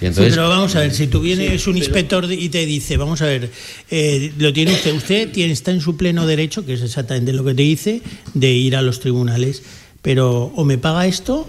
[0.00, 3.26] entonces, pero vamos a ver, si tú vienes un inspector y te dice, vamos a
[3.26, 3.50] ver,
[3.90, 7.44] eh, lo tiene usted, usted tiene, está en su pleno derecho, que es exactamente lo
[7.44, 8.02] que te dice,
[8.34, 9.64] de ir a los tribunales,
[10.00, 11.46] pero o me paga esto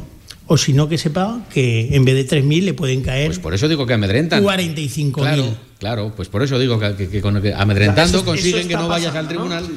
[0.52, 3.28] o si no que sepa que en vez de 3.000 le pueden caer.
[3.28, 4.44] Pues por eso digo que amedrentan.
[4.44, 5.14] 45.000.
[5.14, 9.70] Claro, claro, pues por eso digo que, amedrentando consiguen que no vayas al tribunal.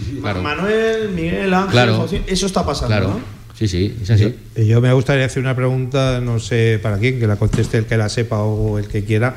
[0.42, 2.88] Manuel, Miguel, Ángel, eso está pasando.
[2.88, 3.41] Claro.
[3.62, 4.35] Sí, sí, es así.
[4.57, 7.87] Yo, yo, me gustaría hacer una pregunta, no sé para quién, que la conteste el
[7.87, 9.37] que la sepa o el que quiera.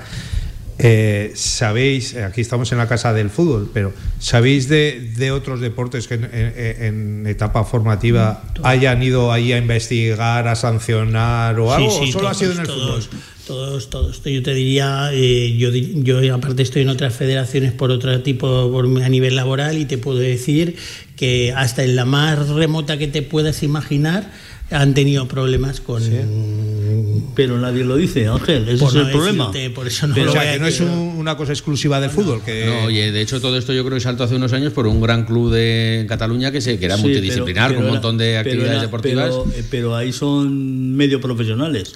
[0.80, 6.16] Eh, sabéis, aquí estamos en la casa del fútbol, pero ¿sabéis de, otros deportes que
[6.16, 12.04] en, etapa formativa hayan ido ahí a investigar, a sancionar o algo?
[12.04, 13.04] Sí, solo ha sido en el fútbol?
[13.46, 14.24] Todos, todos.
[14.24, 18.86] Yo te diría, eh, yo, yo aparte estoy en otras federaciones por otro tipo, por,
[19.04, 20.76] a nivel laboral, y te puedo decir
[21.16, 24.32] que hasta en la más remota que te puedas imaginar,
[24.72, 26.02] han tenido problemas con.
[27.36, 29.52] Pero nadie lo dice, Ángel, ese es el problema.
[29.76, 32.42] Por eso no, o sea, que no es una cosa exclusiva del fútbol.
[32.44, 32.66] Que...
[32.66, 35.02] No, oye, de hecho, todo esto yo creo que saltó hace unos años por un
[35.02, 39.36] gran club de Cataluña que, se, que era multidisciplinar, con un montón de actividades deportivas.
[39.56, 41.94] Eh, pero, ahí son medio profesionales.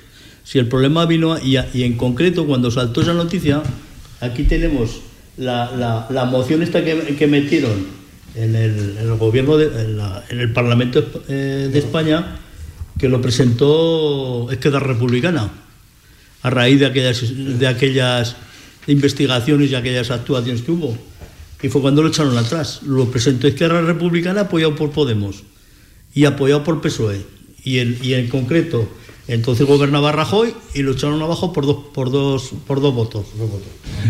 [0.49, 3.61] Si el problema vino, y, y en concreto, cuando saltó esa noticia,
[4.19, 5.01] aquí tenemos
[5.37, 7.85] la, la, moción esta que, que metieron
[8.33, 12.37] en el, en el gobierno, de, en, el Parlamento eh, de España
[12.97, 15.51] que lo presentó Esquerra Republicana,
[16.41, 17.21] a raíz de aquellas,
[17.59, 18.35] de aquellas
[18.87, 20.97] investigaciones y aquellas actuaciones que hubo.
[21.61, 22.81] Y fue cuando lo echaron atrás.
[22.87, 25.43] Lo presentó Izquierda Republicana apoyado por Podemos
[26.15, 27.21] y apoyado por PSOE.
[27.63, 28.89] Y en, y en concreto
[29.29, 33.27] entonces gobernaba Rajoy y lo echaron abajo por dos, por dos, por dos votos.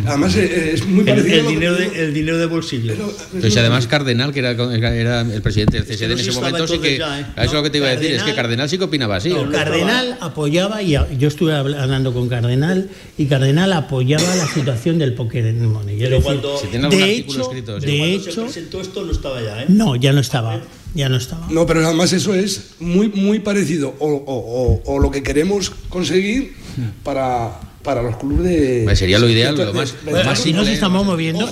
[0.06, 1.42] Además eh, es muy parecido.
[1.42, 2.94] El, dinero, de, el dinero de bolsillo.
[3.34, 6.96] Pero, además Cardenal, que era, era, el presidente del CSD en ese momento, sí que.
[6.96, 7.00] ¿eh?
[7.00, 9.34] Eso es lo que te iba a decir, es que Cardenal sí que opinaba así.
[9.52, 15.46] Cardenal apoyaba, y yo estuve hablando con Cardenal, y Cardenal apoyaba la situación del póker
[15.48, 15.98] en el Money.
[15.98, 19.66] de hecho, de hecho, se presentó esto no estaba ya, ¿eh?
[19.68, 20.62] No, ya no estaba.
[20.94, 21.48] Ya no estaba.
[21.50, 26.56] No, pero además eso es muy, muy parecido o, lo que queremos conseguir
[27.04, 28.82] para, para los clubes de.
[28.86, 29.96] Pues sería lo ideal, lo más,
[30.36, 31.48] Si nos estamos moviendo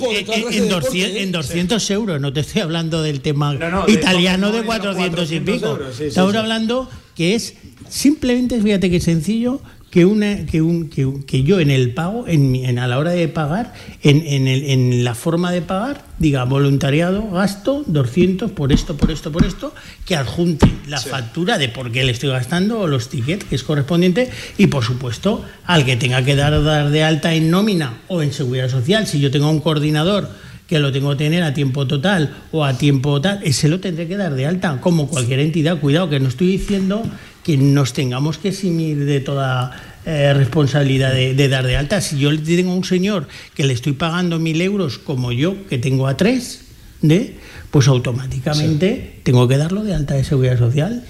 [0.50, 5.78] en, 200, euros, no te estoy hablando del tema italiano de, 400 y pico.
[6.00, 7.54] estamos hablando que es
[7.88, 12.86] simplemente, fíjate qué sencillo, que, una, que, un, que, yo en el pago, en, a
[12.86, 13.72] la hora de pagar,
[14.02, 19.10] en, en, el, en, la forma de pagar, diga voluntariado, gasto 200 por esto, por
[19.10, 19.74] esto, por esto,
[20.04, 23.62] que adjunte la factura de por qué le estoy gastando o los tickets, que es
[23.62, 28.22] correspondiente, y por supuesto al que tenga que dar, dar de alta en nómina o
[28.22, 30.28] en seguridad social, si yo tengo un coordinador
[30.68, 34.06] que lo tengo que tener a tiempo total o a tiempo tal, ese lo tendré
[34.06, 35.80] que dar de alta, como cualquier entidad.
[35.80, 37.02] Cuidado, que no estoy diciendo
[37.48, 39.72] que nos tengamos que eximir de toda
[40.04, 42.02] eh, responsabilidad de, dar de alta.
[42.02, 45.56] Si yo le tengo a un señor que le estoy pagando mil euros como yo,
[45.66, 46.60] que tengo a tres,
[47.00, 47.36] ¿de?
[47.70, 51.02] pues automáticamente tengo que darlo de alta de seguridad social.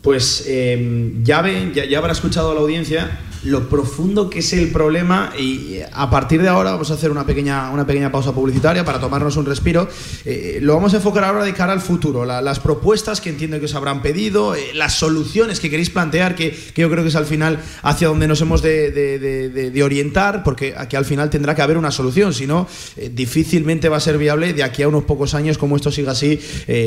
[0.00, 3.10] Pues eh, ya, ven, ya, ya habrá escuchado a la audiencia
[3.46, 7.24] lo profundo que es el problema y a partir de ahora vamos a hacer una
[7.24, 9.88] pequeña, una pequeña pausa publicitaria para tomarnos un respiro.
[10.24, 13.66] Eh, lo vamos a enfocar ahora de cara al futuro, las propuestas que entiendo que
[13.66, 17.26] os habrán pedido, eh, las soluciones que queréis plantear, que, yo creo que es al
[17.26, 21.90] final hacia donde nos hemos de, orientar, porque aquí al final tendrá que haber una
[21.90, 25.58] solución, si no, eh, difícilmente va a ser viable de aquí a unos pocos años,
[25.58, 26.40] como esto siga así,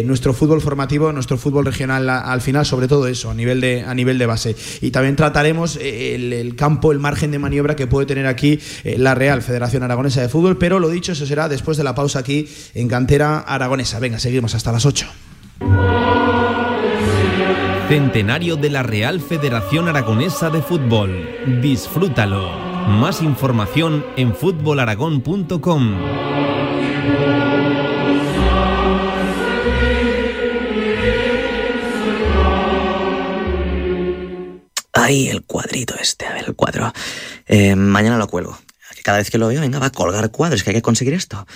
[0.03, 3.93] nuestro fútbol formativo, nuestro fútbol regional al final, sobre todo eso, a nivel de, a
[3.93, 4.55] nivel de base.
[4.81, 9.15] Y también trataremos el campo, el margen de maniobra que puede tener aquí eh, la
[9.15, 12.47] Real Federación Aragonesa de Fútbol, pero lo dicho, eso será después de la pausa aquí
[12.73, 13.99] en Cantera Aragonesa.
[13.99, 15.07] Venga, seguimos hasta las 8.
[17.89, 21.27] Centenario de la Real Federación Aragonesa de Fútbol.
[21.61, 22.69] Disfrútalo.
[22.87, 26.58] Más información en fútbolaragón.com.
[35.09, 36.93] Ahí el cuadrito este, a ver, el cuadro.
[37.47, 38.55] Eh, mañana lo cuelgo.
[39.03, 41.47] Cada vez que lo veo, venga, va a colgar cuadros, que hay que conseguir esto.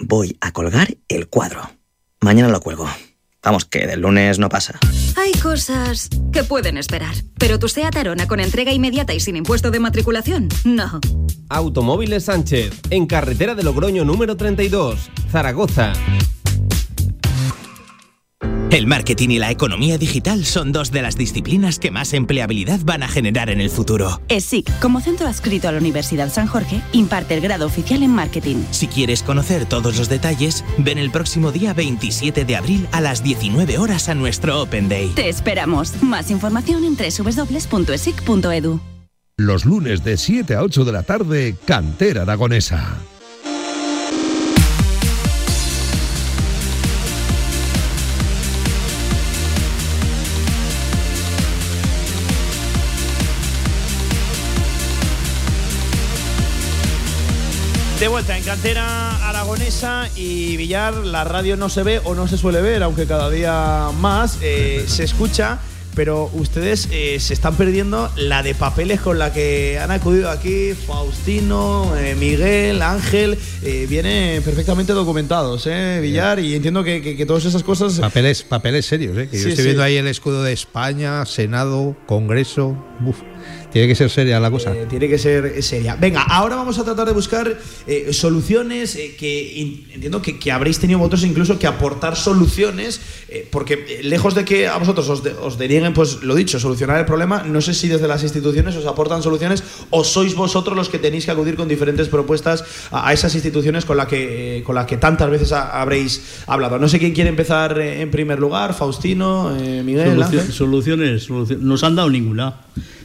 [0.00, 1.70] Voy a colgar el cuadro.
[2.20, 2.90] Mañana lo cuelgo.
[3.44, 4.80] Vamos, que del lunes no pasa.
[5.14, 7.14] Hay cosas que pueden esperar.
[7.38, 10.98] Pero tu SEAT Arona con entrega inmediata y sin impuesto de matriculación, no.
[11.48, 15.92] Automóviles Sánchez, en carretera de Logroño número 32, Zaragoza.
[18.70, 23.02] El marketing y la economía digital son dos de las disciplinas que más empleabilidad van
[23.02, 24.20] a generar en el futuro.
[24.28, 28.62] ESIC, como centro adscrito a la Universidad San Jorge, imparte el grado oficial en marketing.
[28.70, 33.24] Si quieres conocer todos los detalles, ven el próximo día 27 de abril a las
[33.24, 35.10] 19 horas a nuestro Open Day.
[35.16, 36.00] Te esperamos.
[36.00, 38.80] Más información en www.esic.edu.
[39.36, 42.98] Los lunes de 7 a 8 de la tarde, Cantera Aragonesa.
[58.00, 62.38] De vuelta en cantera aragonesa y Villar, la radio no se ve o no se
[62.38, 65.58] suele ver, aunque cada día más eh, se escucha.
[65.94, 70.72] Pero ustedes eh, se están perdiendo la de papeles con la que han acudido aquí
[70.86, 73.36] Faustino, eh, Miguel, Ángel.
[73.86, 76.38] viene perfectamente documentados, ¿eh, Villar?
[76.38, 77.98] Y entiendo que, todas esas cosas.
[77.98, 79.28] Papeles, papeles serios, ¿eh?
[79.30, 82.82] yo estoy viendo ahí el escudo de España, Senado, Congreso.
[83.04, 83.18] Uf.
[83.72, 84.74] Tiene que ser seria la cosa.
[84.74, 85.96] Eh, tiene que ser seria.
[85.96, 90.98] Venga, ahora vamos a tratar de buscar eh, soluciones eh, que entiendo que, habréis tenido
[90.98, 93.00] vosotros incluso que aportar soluciones,
[93.50, 97.44] porque lejos de que a vosotros os, os, denieguen, pues lo dicho, solucionar el problema,
[97.44, 101.26] no sé si desde las instituciones os aportan soluciones o sois vosotros los que tenéis
[101.26, 105.30] que acudir con diferentes propuestas a, esas instituciones con las que, con la que tantas
[105.30, 106.78] veces habréis hablado.
[106.78, 109.50] No sé quién quiere empezar en primer lugar, Faustino,
[109.84, 110.20] Miguel.
[110.50, 112.56] soluciones, nos han dado ninguna.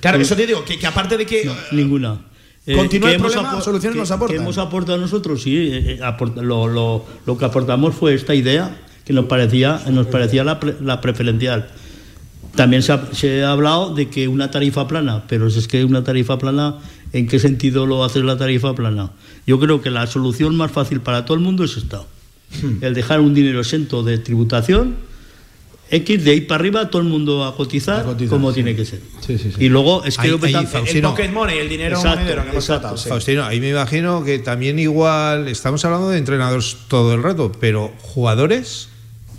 [0.06, 1.50] Claro, eso te digo, que, aparte de que.
[1.72, 2.20] ninguna.
[2.66, 4.38] Eh, continúa el problema, soluciones nos aportan.
[4.38, 5.56] Que hemos aportado nosotros, sí.
[5.56, 10.44] Eh, eh, lo, lo, lo, que aportamos fue esta idea que nos parecía, nos parecía
[10.44, 11.70] la, la preferencial.
[12.56, 16.04] También se ha, se ha, hablado de que una tarifa plana, pero es que una
[16.04, 16.78] tarifa plana,
[17.14, 19.12] ¿en qué sentido lo hace la tarifa plana?
[19.46, 22.02] Yo creo que la solución más fácil para todo el mundo es esta:
[22.64, 22.84] hmm.
[22.84, 24.96] el dejar un dinero exento de tributación
[25.90, 29.02] X, de ahí para arriba, todo el mundo a cotizar, como tiene que ser.
[29.60, 30.40] Y luego es que, el
[31.02, 32.98] pocket money, el dinero monedero que hemos tratado.
[32.98, 37.94] Faustino, ahí me imagino que también igual, estamos hablando de entrenadores todo el rato, pero
[38.02, 38.90] jugadores...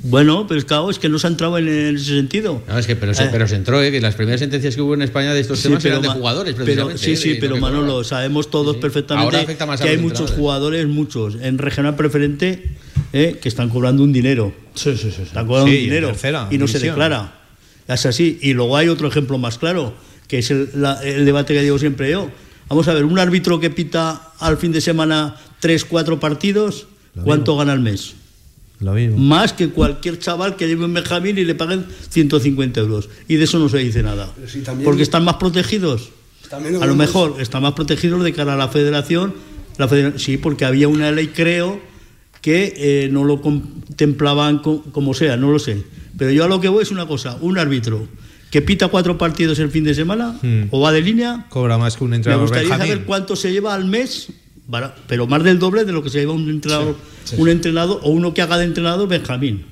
[0.03, 2.63] Bueno, pero claro, es que no se ha entrado en ese sentido.
[2.69, 3.29] No, es que pero, se, eh.
[3.33, 3.91] pero se entró, ¿eh?
[3.91, 7.03] que las primeras sentencias que hubo en España de estos temas eran de jugadores, precisamente.
[7.03, 12.63] sí, sí, pero Manolo, sabemos todos perfectamente que hay muchos jugadores, muchos, en regional preferente
[13.17, 13.39] ¿eh?
[13.41, 14.53] que están cobrando un dinero.
[14.75, 15.23] Sí, sí, sí.
[15.23, 16.13] Están cobrando un dinero
[16.51, 17.41] y no se declara.
[17.89, 18.39] Es así.
[18.43, 19.95] Y luego hay otro ejemplo más claro,
[20.29, 20.71] que es el,
[21.25, 22.31] debate que digo siempre yo.
[22.69, 26.89] Vamos a ver, un árbitro que pita al fin de semana tres, cuatro partidos,
[27.25, 28.15] ¿cuánto gana al mes?
[28.81, 29.17] Lo mismo.
[29.17, 33.09] Más que cualquier chaval que lleve un Benjamín y le paguen 150 euros.
[33.29, 34.29] Y de eso no se dice nada.
[34.85, 36.11] Porque están más protegidos.
[36.51, 39.35] A lo mejor están más protegidos de cara a la federación.
[39.79, 41.81] La federación sí, porque había una ley, creo,
[42.47, 45.83] que eh, no lo contemplaban como sea, no lo sé.
[46.16, 48.07] Pero yo a lo que voy es una cosa, un árbitro
[48.53, 50.68] que pita cuatro partidos el fin de semana hmm.
[50.70, 51.47] o va de línea.
[51.49, 52.49] Cobra más que un entrenador.
[52.49, 54.29] Me gustaría saber cuánto se lleva al mes
[55.09, 56.95] pero más del doble de lo que se lleva un entrenador,
[57.37, 59.64] un entrenador o uno que haga de entrenador Benjamín.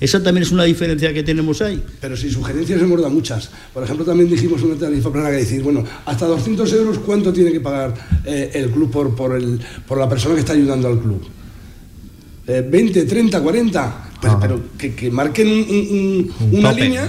[0.00, 1.80] Esa también es una diferencia que tenemos ahí.
[2.00, 3.48] Pero si sugerencias hemos dado muchas.
[3.72, 7.52] Por ejemplo, también dijimos una tarifa plana que decir, bueno, hasta 200 euros, ¿cuánto tiene
[7.52, 10.98] que pagar eh, el club por, por, el, por la persona que está ayudando al
[10.98, 11.37] club?
[12.48, 14.04] ¿20, 30, 40?
[14.40, 17.08] pero que, marquen una línea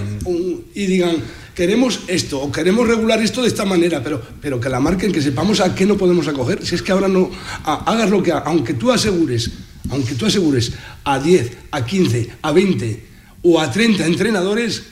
[0.75, 1.15] y digan,
[1.55, 5.21] queremos esto o queremos regular esto de esta manera, pero, pero que la marquen, que
[5.21, 6.63] sepamos a qué no podemos acoger.
[6.65, 7.31] Si es que ahora no,
[7.63, 9.49] hagas lo que, aunque tú asegures
[9.89, 10.73] aunque tú asegures
[11.03, 13.03] a 10, a 15, a 20
[13.43, 14.83] o a 30 entrenadores,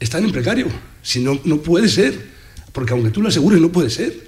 [0.00, 0.66] están en precario.
[1.02, 2.38] Si no, no puede ser.
[2.72, 4.27] Porque aunque tú lo asegures, no puede ser.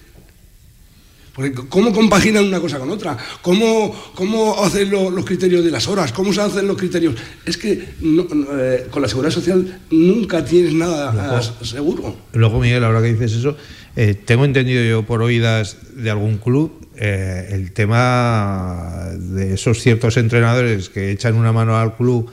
[1.35, 3.17] Porque ¿cómo compaginan una cosa con otra?
[3.41, 6.13] ¿Cómo, cómo hacen los criterios de las horas?
[6.13, 7.15] ¿Cómo se hacen los criterios?
[7.45, 12.17] Es que eh, con la seguridad social nunca tienes nada seguro.
[12.33, 13.57] Luego, Miguel, ahora que dices eso,
[13.97, 20.17] eh, tengo entendido yo por oídas de algún club eh, el tema de esos ciertos
[20.17, 22.31] entrenadores que echan una mano al club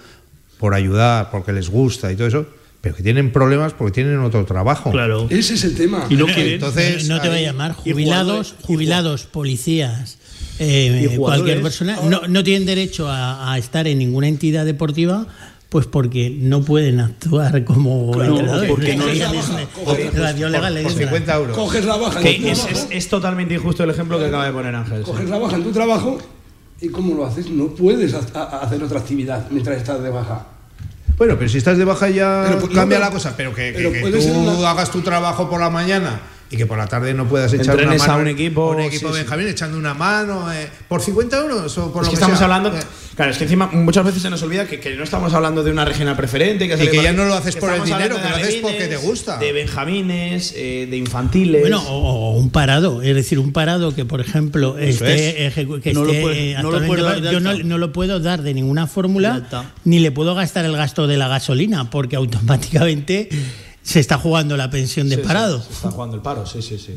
[0.59, 2.47] por ayudar, porque les gusta y todo eso,
[2.81, 4.91] pero que tienen problemas porque tienen otro trabajo.
[4.91, 5.27] Claro.
[5.29, 6.05] Ese es el tema.
[6.09, 10.17] Y no, Entonces, no, te voy a llamar jubilados, jubilados, policías,
[10.59, 15.27] eh, cualquier persona, no, no tienen derecho a estar en ninguna entidad deportiva
[15.69, 18.69] pues porque no pueden actuar como entrenadores.
[18.69, 21.57] Porque no legal 50 euros.
[21.57, 22.21] Coges la baja.
[22.21, 25.03] es, totalmente injusto el ejemplo que acaba de poner Ángel.
[25.03, 26.17] Coges la baja en tu trabajo
[26.79, 27.49] y ¿cómo lo haces?
[27.49, 30.47] No puedes hacer otra actividad mientras estás de baja.
[31.17, 33.73] Bueno, pero si estás de baja ya pues, cambia la cosa, pero que,
[34.11, 37.75] tú hagas tu trabajo por la mañana y que por la tarde no puedas echar
[37.75, 41.77] una mano a un equipo, un equipo Benjamín echando una mano eh, por 50 euros
[41.77, 42.79] o por lo que, estamos hablando eh.
[43.15, 45.83] claro es que encima muchas veces se nos olvida que, no estamos hablando de una
[45.83, 48.55] regional preferente que y que ya no lo haces por el dinero que lo haces
[48.61, 49.37] porque te gusta.
[49.37, 51.61] de benjamines eh, de infantiles.
[51.61, 55.51] Bueno o, un parado es decir un parado que por ejemplo esté,
[55.83, 56.13] que no, lo
[56.85, 59.43] puedo, yo no, lo puedo dar de ninguna fórmula
[59.83, 63.29] ni le puedo gastar el gasto de la gasolina porque automáticamente
[63.87, 65.63] se está jugando la pensión de parado.
[65.63, 66.91] se está jugando el paro, sí, sí, sí.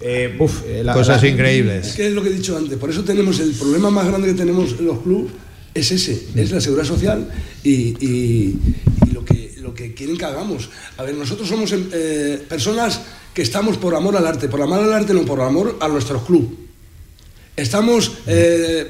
[0.00, 1.88] Eh, eh, Cosas increíbles.
[1.88, 2.78] Es que es lo que he dicho antes.
[2.78, 5.32] Por eso tenemos el problema más grande que tenemos en los clubes
[5.74, 7.28] es ese, es la seguridad social
[7.64, 8.54] y,
[9.12, 10.70] lo, que, lo que quieren que hagamos.
[10.96, 13.00] A ver, nosotros somos eh, personas
[13.34, 16.22] que estamos por amor al arte, por amor al arte, no por amor a nuestros
[16.22, 16.50] clubes.
[17.56, 18.12] Estamos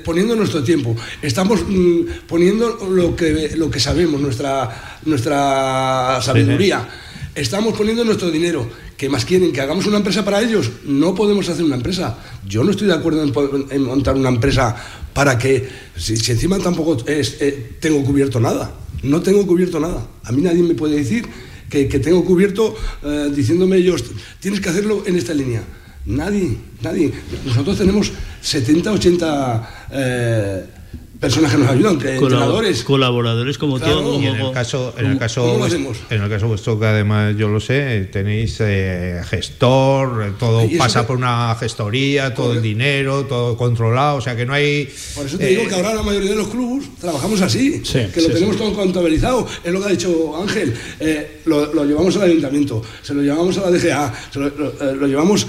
[0.05, 6.87] poniendo nuestro tiempo, estamos mm, poniendo lo que, lo que sabemos, nuestra, nuestra sabiduría
[7.35, 8.69] estamos poniendo nuestro dinero.
[8.97, 9.53] ¿Qué más quieren?
[9.53, 10.71] ¿Que hagamos una empresa para ellos?
[10.85, 12.19] No podemos hacer una empresa.
[12.47, 13.23] Yo no estoy de acuerdo
[13.71, 14.77] en, montar una empresa
[15.13, 18.75] para que, si, encima tampoco eh, tengo cubierto nada.
[19.03, 20.07] No tengo cubierto nada.
[20.25, 21.27] A mí nadie me puede decir
[21.69, 24.05] que, tengo cubierto eh, diciéndome ellos,
[24.41, 25.63] tienes que hacerlo en esta línea.
[26.05, 27.13] Nadie, nadie.
[27.47, 30.82] Nosotros tenemos 70, 80
[31.23, 32.83] personas que nos ayudan, entrenadores.
[32.83, 34.21] Colaboradores como todo.
[34.21, 35.67] Y en el caso, en el caso,
[36.11, 41.17] en el caso vuestro, que además yo lo sé, tenéis eh, gestor, todo pasa por
[41.17, 44.93] una gestoría, todo el dinero, todo controlado, o sea que no hay.
[45.15, 48.29] Por eso te digo que ahora la mayoría de los clubes trabajamos así, que lo
[48.29, 49.47] tenemos todo contabilizado.
[49.63, 50.75] Es lo que ha dicho Ángel.
[50.99, 55.47] Eh, lo, llevamos al ayuntamiento, se lo llevamos a la DGA, lo, eh, llevamos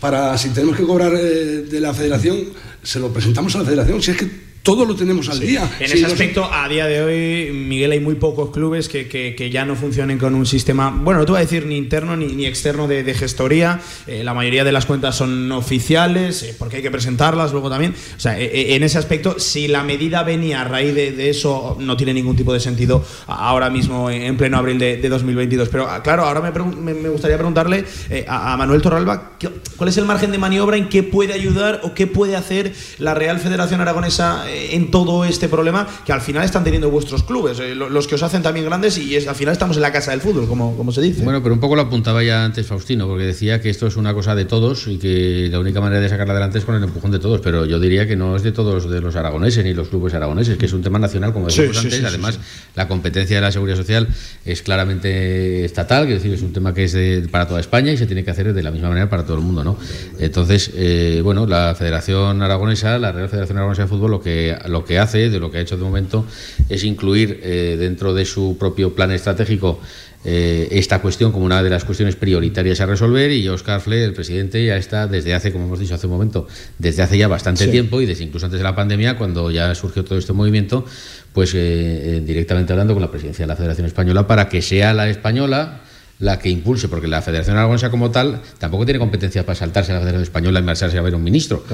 [0.00, 2.36] para si tenemos que cobrar de la federación,
[2.82, 4.02] se lo presentamos a la federación.
[4.02, 5.66] Si es que todo lo tenemos al día.
[5.80, 9.74] En ese aspecto, a día de hoy, Miguel, hay muy pocos clubes que, ya no
[9.76, 13.14] funcionen con un sistema, bueno, no te voy a decir ni interno ni, externo de,
[13.14, 13.80] gestoría.
[14.06, 17.94] Eh, la mayoría de las cuentas son oficiales, eh, porque hay que presentarlas luego también.
[18.14, 21.96] O sea, eh, en ese aspecto, si la medida venía a raíz de, eso, no
[21.96, 25.70] tiene ningún tipo de sentido ahora mismo, en pleno abril de, 2022.
[25.70, 27.86] Pero ah, claro, ahora me, me gustaría preguntarle
[28.26, 29.32] a, a Manuel Torralba,
[29.78, 33.14] ¿cuál es el margen de maniobra en qué puede ayudar o qué puede hacer la
[33.14, 34.44] Real Federación Aragonesa?
[34.74, 38.22] En todo este problema que al final están teniendo vuestros clubes, eh, los que os
[38.22, 41.00] hacen también grandes y al final estamos en la casa del fútbol, como, como se
[41.00, 41.22] dice.
[41.22, 44.14] Bueno, pero un poco lo apuntaba ya antes Faustino, porque decía que esto es una
[44.14, 47.10] cosa de todos y que la única manera de sacarla adelante es con el empujón
[47.10, 49.88] de todos, pero yo diría que no es de todos de los aragoneses ni los
[49.88, 52.04] clubes aragoneses, que es un tema nacional, como decíamos antes.
[52.04, 52.38] Además,
[52.74, 54.08] la competencia de la seguridad social
[54.44, 58.06] es claramente estatal, es decir, es un tema que es para toda España y se
[58.06, 59.78] tiene que hacer de la misma manera para todo el mundo, ¿no?
[60.18, 64.37] Entonces, eh, bueno, la Federación Aragonesa, la Real Federación Aragonesa de Fútbol, lo que
[64.68, 66.26] lo que hace, de lo que ha hecho de momento,
[66.68, 69.80] es incluir eh, dentro de su propio plan estratégico
[70.24, 73.30] eh, esta cuestión como una de las cuestiones prioritarias a resolver.
[73.30, 76.48] Y Oscar Fle, el presidente, ya está desde hace, como hemos dicho hace un momento,
[76.78, 80.04] desde hace ya bastante tiempo y desde incluso antes de la pandemia, cuando ya surgió
[80.04, 80.84] todo este movimiento,
[81.32, 85.08] pues eh, directamente hablando con la presidencia de la Federación Española para que sea la
[85.08, 85.82] española
[86.20, 89.94] la que impulse, porque la Federación Aragonesa como tal tampoco tiene competencias para saltarse a
[89.94, 91.64] la Federación Española y marcharse a ver un ministro,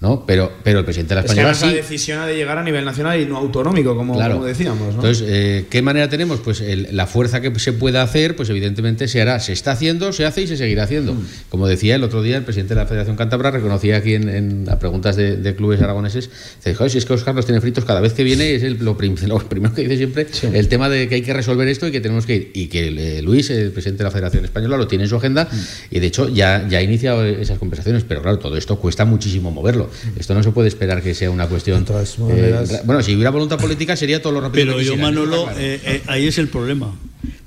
[0.00, 0.24] ¿no?
[0.26, 1.74] Pero, pero el presidente de la Es que Española esa sí.
[1.74, 4.34] decisión ha de llegar a nivel nacional y no autonómico, como, Claro.
[4.34, 4.80] como decíamos.
[4.88, 4.94] ¿no?
[4.96, 6.40] Entonces, eh, ¿qué manera tenemos?
[6.40, 10.12] Pues el- la fuerza que se pueda hacer, pues evidentemente se hará, se está haciendo,
[10.12, 11.14] se hace y se seguirá haciendo.
[11.14, 11.26] Mm.
[11.48, 14.68] Como decía el otro día, el presidente de la Federación Cántabra reconocía aquí en, en
[14.68, 16.28] a preguntas de, de clubes aragoneses,
[16.76, 18.96] "Joder, si es que Oscar los tiene fritos cada vez que viene, es el- lo,
[18.98, 21.90] prim- lo primero que dice siempre, el tema de que hay que resolver esto y
[21.92, 22.50] que tenemos que ir.
[22.54, 25.48] Y que eh, Luis, el presidente de la Federación Española, lo tiene en su agenda
[25.90, 29.50] y de hecho ya, ya ha iniciado esas conversaciones, pero claro, todo esto cuesta muchísimo
[29.50, 29.90] moverlo.
[30.16, 31.84] Esto no se puede esperar que sea una cuestión...
[32.18, 35.44] maneras- eh, bueno, si hubiera voluntad política sería todo lo rápido Pero que yo, Manolo,
[35.44, 35.58] claro.
[35.60, 36.94] eh, eh, ahí es el problema.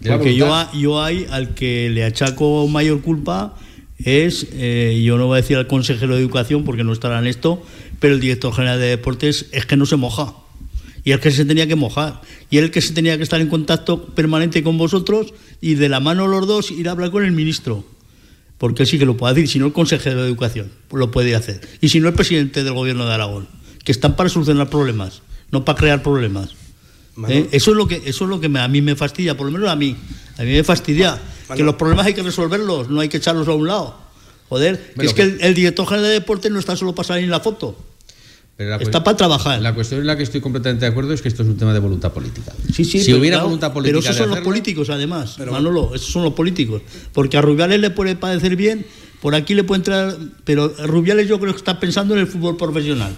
[0.08, 3.56] Porque yo, yo hay al que le achaco mayor culpa
[3.98, 7.28] es, eh, yo no voy a decir al consejero de educación porque no estará en
[7.28, 7.64] esto,
[8.00, 10.34] pero el director general de deportes es que no se moja.
[11.04, 12.22] Y es que se tenía que mojar.
[12.50, 15.99] Y el que se tenía que estar en contacto permanente con vosotros y de la
[15.99, 17.84] mano los dos ir a hablar con el ministro.
[18.58, 21.36] Porque él sí que lo puede decir, si no el consejero de educación lo puede
[21.36, 21.62] hacer.
[21.80, 23.47] Y si no el presidente del gobierno de Aragón,
[23.84, 26.49] que están para solucionar problemas, no para crear problemas.
[27.30, 27.49] ¿Eh?
[27.51, 29.51] Eso es lo que eso es lo que me- a mí me fastidia, por lo
[29.51, 29.95] menos a mí.
[30.38, 31.20] A mí me fastidia
[31.58, 33.95] que los problemas hay que resolverlos, no hay que echarlos a un lado.
[34.49, 37.24] Joder, que es que el, el director general de deportes no está solo para salir
[37.26, 37.78] en la foto.
[38.58, 39.62] Pero la Está para trabajar.
[39.62, 41.74] La cuestión en la que estoy completamente de acuerdo es que esto es un tema
[41.74, 42.51] de voluntad política.
[42.74, 45.93] Sí, sí, si pero hubiera claro, voluntad política Pero esos son los políticos, además, Manolo,
[45.93, 46.82] esos son los políticos.
[47.14, 48.84] Porque a Rubiales le puede parecer bien,
[49.22, 50.18] por aquí le puede entrar.
[50.43, 53.16] Pero Rubiales yo creo que está pensando en el fútbol profesional.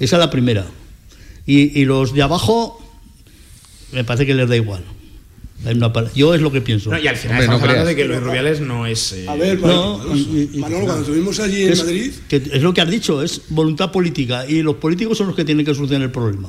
[0.00, 0.64] Esa es la primera.
[1.44, 2.82] Y, y los de abajo,
[3.92, 4.82] me parece que les da igual.
[5.64, 6.90] Una Yo es lo que pienso.
[6.90, 7.96] No, y al final Hombre, no estamos hablando creas.
[7.96, 9.12] de que Luis Rubiales no es.
[9.12, 12.36] eh, A ver, No, Manolo, y- y- Manolo, cuando estuvimos allí en es, Madrid, que
[12.36, 14.44] es lo que has dicho, es voluntad política.
[14.48, 16.48] Y los políticos son los que tienen que solucionar el problema.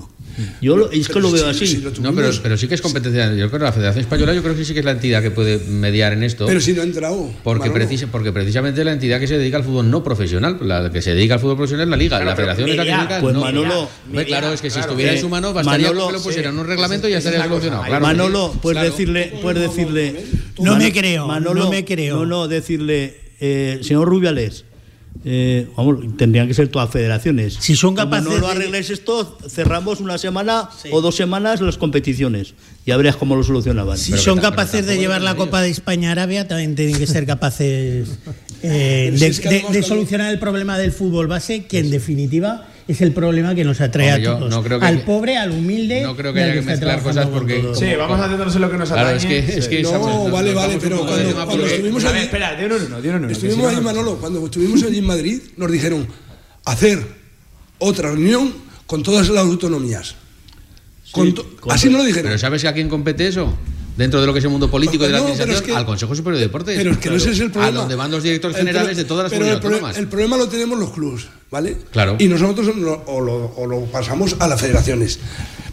[0.61, 1.83] Yo lo- es que lo veo así.
[2.01, 3.27] No, pero, pero sí que es competencia.
[3.35, 5.31] Yo creo que la Federación Española, yo creo que sí que es la entidad que
[5.31, 6.45] puede mediar en esto.
[6.45, 7.31] pero si no ha entrado.
[7.43, 7.73] Porque, Manolo.
[7.85, 11.13] precisa- porque precisamente la entidad que se dedica al fútbol no profesional, la que se
[11.13, 12.17] dedica al fútbol profesional es la Liga.
[12.17, 13.41] Claro, la Federación es la que pues no.
[13.41, 13.89] Manolo,
[14.25, 16.59] claro, es que si estuviera en Eh, su mano, bastaría Manolo, que lo pusieran en
[16.59, 17.83] un reglamento y ya estaría solucionado.
[17.83, 18.59] Claro, Manolo, sí.
[18.61, 18.89] puedes Claro.
[18.91, 20.15] decirle, puedes decirle.
[20.59, 22.17] No me creo, no me creo.
[22.17, 24.65] No, no, decirle, eh, señor Rubiales,
[25.25, 27.55] eh, vamos, tendrían que ser todas federaciones.
[27.59, 31.61] Si son Como capaces no lo de- arregles esto, cerramos una semana o dos semanas
[31.61, 32.55] las competiciones.
[32.85, 33.97] Ya verías cómo lo solucionaban.
[33.97, 36.97] Si Pero son que capaces de llevar la Copa de España a Arabia, también tienen
[36.97, 38.09] que ser capaces
[38.61, 41.79] eh, de, es que de- además de también- solucionar el problema del fútbol base, que
[41.79, 44.49] en definitiva es el problema que nos atrae Hombre, a todos.
[44.49, 46.01] no creo que- al pobre, al humilde.
[46.03, 47.75] no creo que haya que está mezclar cosas porque- todo.
[47.75, 49.03] Sí, vamos a centrarnos en lo que nos atañe.
[49.03, 52.07] Claro, es que, es que No, nos- vale, nos vale, pero cuando- cuando estuvimos A
[52.07, 53.77] ver, allí- espera, de uno en uno, de uno en uno, que si Estuvimos no,
[53.79, 56.07] no- Manolo, cuando estuvimos allí en Madrid, nos dijeron
[56.65, 57.05] hacer
[57.79, 58.53] otra reunión
[58.85, 60.15] con todas las autonomías.
[61.11, 62.29] Con to- con- así nos lo dijeron.
[62.29, 63.55] Pero ¿sabes a quién compete eso?
[63.95, 65.75] Dentro de lo que es el mundo político y de la No, administración, es que-
[65.75, 66.77] al Consejo Superior de Deportes.
[66.77, 67.77] Pero es que no ese es el problema.
[67.77, 70.79] A donde van los directores generales de todas las pero el, pro- problema lo tenemos
[70.79, 71.77] los clubes, ¿vale?
[71.91, 72.15] Claro.
[72.19, 75.19] Y nosotros lo- o, lo, o lo pasamos a las federaciones.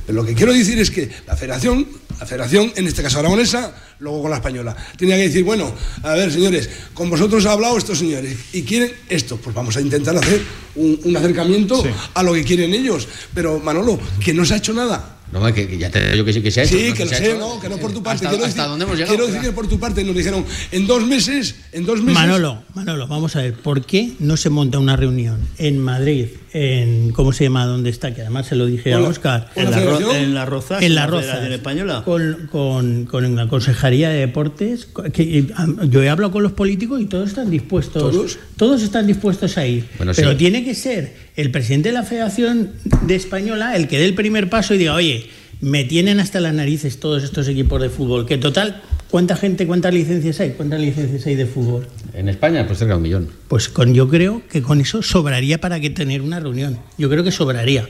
[0.06, 1.86] Pero lo que quiero decir es que la federación,
[2.18, 6.14] la federación, en este caso aragonesa, luego con la española, tenía que decir, bueno, a
[6.14, 10.16] ver, señores, con vosotros ha hablado estos señores y quieren esto, pues vamos a intentar
[10.16, 10.42] hacer
[10.74, 11.82] un, un acercamiento
[12.14, 13.06] a lo que quieren ellos.
[13.32, 15.16] Pero Manolo, que no se ha hecho nada.
[15.32, 16.76] No, que, que ya te digo que sí que se ha hecho.
[16.76, 17.38] Sí, no que lo sé, hecho.
[17.38, 18.26] no, que no por tu parte.
[18.26, 19.16] ¿Hasta, quiero hasta decir, dónde hemos llegado?
[19.16, 22.14] quiero decir que por tu parte nos dijeron, en dos meses, en dos meses.
[22.14, 27.12] Manolo, Manolo, vamos a ver, ¿por qué no se monta una reunión en Madrid, en
[27.12, 27.64] ¿cómo se llama?
[27.66, 28.12] ¿Dónde está?
[28.14, 29.50] Que además se lo dije a la- Oscar.
[29.54, 32.02] en, la la, ro- en las rozas, en la Roza española.
[32.04, 35.46] con, con, con la Consejería de Deportes que
[35.88, 38.38] yo he hablado con los políticos y todos están dispuestos ¿Todos?
[38.56, 40.36] todos están dispuestos a ir Bueno, pero sí.
[40.36, 42.70] tiene que ser el presidente de la Federación
[43.06, 45.26] de Española el que dé el primer paso y diga oye
[45.60, 49.92] me tienen hasta las narices todos estos equipos de fútbol que total cuánta gente cuántas
[49.92, 53.28] licencias hay cuántas licencias hay de fútbol En España, pues cerca de un millón.
[53.48, 56.78] pues con, yo creo que con eso sobraría para que tener una reunión.
[56.98, 57.88] Yo creo que sobraría.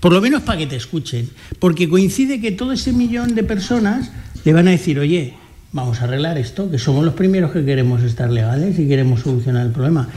[0.00, 1.30] Por lo menos para que te escuchen.
[1.58, 4.10] Porque coincide que todo ese millón de personas
[4.44, 5.34] le van a decir, oye,
[5.72, 9.66] vamos a arreglar esto, que somos los primeros que queremos estar legales y queremos solucionar
[9.66, 10.08] el problema.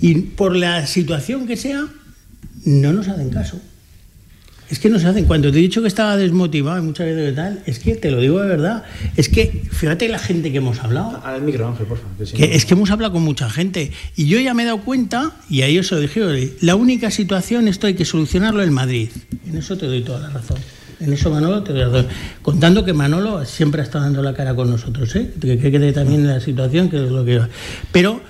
[0.00, 1.86] Y por la situación que sea,
[2.64, 3.60] no nos hacen caso.
[4.72, 5.26] Es que no se hacen.
[5.26, 8.10] Cuando te he dicho que estaba desmotivado y muchas veces que tal, es que te
[8.10, 8.84] lo digo de verdad.
[9.16, 11.20] Es que fíjate la gente que hemos hablado.
[11.24, 12.16] Al micro, Ángel, por favor.
[12.16, 14.62] que si Que no- es que hemos hablado con mucha gente y yo ya me
[14.62, 18.06] he dado cuenta, y a ellos se lo dije, la única situación, esto hay que
[18.06, 19.10] solucionarlo en Madrid.
[19.46, 20.56] En eso te doy toda la razón.
[21.00, 22.06] En eso, Manolo, te doy la razón.
[22.40, 25.32] Contando que Manolo siempre ha estado dando la cara con nosotros, ¿eh?
[25.38, 27.42] que que quede también la situación, que es lo que...
[27.92, 28.22] Pero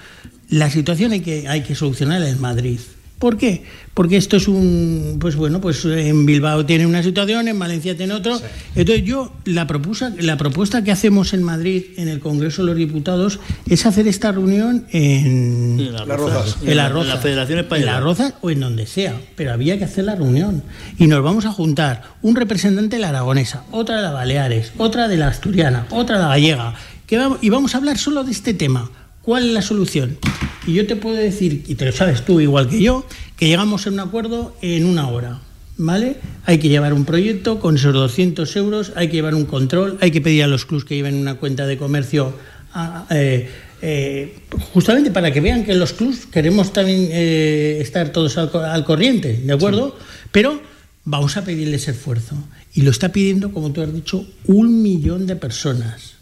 [0.49, 2.81] la situación hay que, hay que solucionarla en Madrid.
[3.23, 3.63] ¿Por qué?
[3.95, 8.15] Porque esto es un, pues bueno, pues en Bilbao tiene una situación, en Valencia tiene
[8.15, 8.37] otro.
[8.75, 12.77] Entonces yo, la propuesta, la propuesta que hacemos en Madrid, en el Congreso de los
[12.77, 16.57] Diputados, es hacer esta reunión en, En Las Rozas.
[16.65, 17.91] en Las En la Federación Española.
[17.93, 20.65] En Las Rozas o en donde sea, pero había que hacer la reunión.
[20.99, 25.07] Y nos vamos a juntar un representante de la aragonesa, otra de la Baleares, otra
[25.07, 26.75] de la asturiana, otra de la gallega,
[27.07, 28.91] que vamos, y vamos a hablar solo de este tema.
[29.23, 30.19] ¿Cuál es la solución?
[30.67, 33.07] Y yo te puedo decir, y te lo sabes tú igual que yo,
[33.37, 35.41] que llegamos a un acuerdo en una hora.
[35.79, 36.17] ¿Vale?
[36.45, 40.11] Hay que llevar un proyecto con esos 200 euros, hay que llevar un control, hay
[40.11, 42.35] que pedir a los clubs que lleven una cuenta de comercio
[42.75, 43.49] a- eh,
[43.81, 44.37] eh,
[44.73, 49.41] justamente para que vean que los clubs queremos también eh, estar todos al, al corriente,
[49.45, 49.97] ¿de acuerdo?
[50.31, 50.61] Pero
[51.05, 52.37] vamos a pedirle ese esfuerzo.
[52.75, 56.13] Y lo está pidiendo, como tú has dicho, un millón de personas.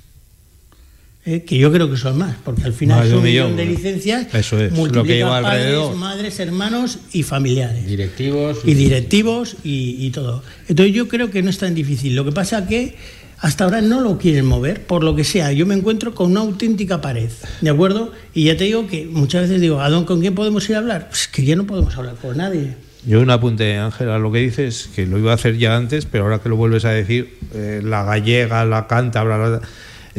[1.25, 1.43] ¿Eh?
[1.45, 4.27] que yo creo que son más, porque al final son un millón, millón, de licencias,
[4.35, 5.97] Eso es, lo que multiplica lleva padres, alrededor.
[5.97, 7.87] madres, hermanos y familiares.
[7.87, 8.59] Directivos.
[8.65, 10.43] Y directivos y, y todo.
[10.69, 12.15] Entonces yo creo que no es tan difícil.
[12.17, 12.97] Lo que pasa que
[13.39, 15.51] hasta ahora no lo quieren mover, por lo que sea.
[15.53, 17.31] Yo me encuentro con una auténtica pared,
[17.63, 18.13] ¿de acuerdo?
[18.35, 21.09] Y ya te digo que muchas veces digo, ¿a con quién podemos ir a hablar?
[21.09, 22.75] Pues que ya no podemos hablar con nadie.
[23.07, 26.25] Yo un apunte, Ángela, lo que dices, que lo iba a hacer ya antes, pero
[26.25, 29.61] ahora que lo vuelves a decir, eh, la gallega, la cántabra, la-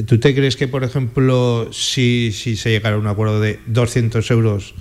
[0.06, 4.30] ¿tú te crees que, por ejemplo, si, si se llegara a un acuerdo de 200
[4.32, 4.74] euros,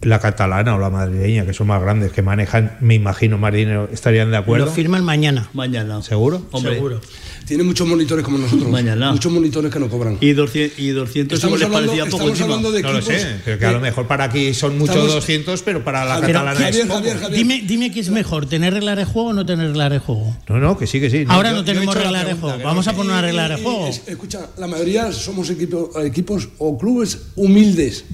[0.00, 3.88] la catalana o la madrileña, que son más grandes, que manejan, me imagino, más dinero,
[3.92, 4.66] estarían de acuerdo?
[4.66, 5.48] Lo firman mañana.
[5.52, 6.02] Mañana.
[6.02, 6.42] ¿Seguro?
[6.50, 6.74] Hombre.
[6.74, 7.00] Seguro.
[7.46, 8.70] Tiene muchos monitores como nosotros.
[8.70, 9.12] Mañana.
[9.12, 10.16] Muchos monitores que no cobran.
[10.20, 12.44] Y 200, y 200 Estamos les hablando- parecía poco estamos encima.
[12.54, 14.94] hablando de No lo equipos sé, pero que a lo mejor para aquí son muchos
[14.96, 16.94] Estamos- 200, pero para la Javier, catalana Javier, es poco.
[16.98, 17.38] Javier, Javier.
[17.38, 20.36] Dime, dime qué es mejor, tener reglas de juego o no tener reglas de juego.
[20.48, 21.24] No, no, que sí, que sí.
[21.28, 22.58] Ahora yo- no he tenemos la reglas de juego.
[22.62, 23.88] Vamos a poner una regla de juego.
[24.06, 28.04] escucha, la mayoría somos equipo- equipos o clubes humildes.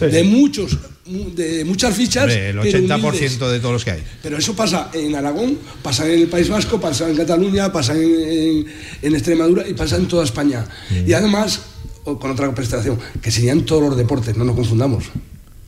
[0.00, 2.24] De muchos, mu- de muchas fichas.
[2.24, 3.38] Hombre, el pero 80% humildes.
[3.40, 4.02] de todos los que hay.
[4.22, 8.02] Pero eso pasa en Aragón, pasa en el País Vasco, pasa en Cataluña, pasa en,
[8.02, 8.66] en-
[9.02, 10.64] en Extremadura y pasa en toda España.
[10.90, 11.08] Mm.
[11.08, 11.60] Y además,
[12.04, 15.04] con otra prestación, que serían todos los deportes, no nos confundamos.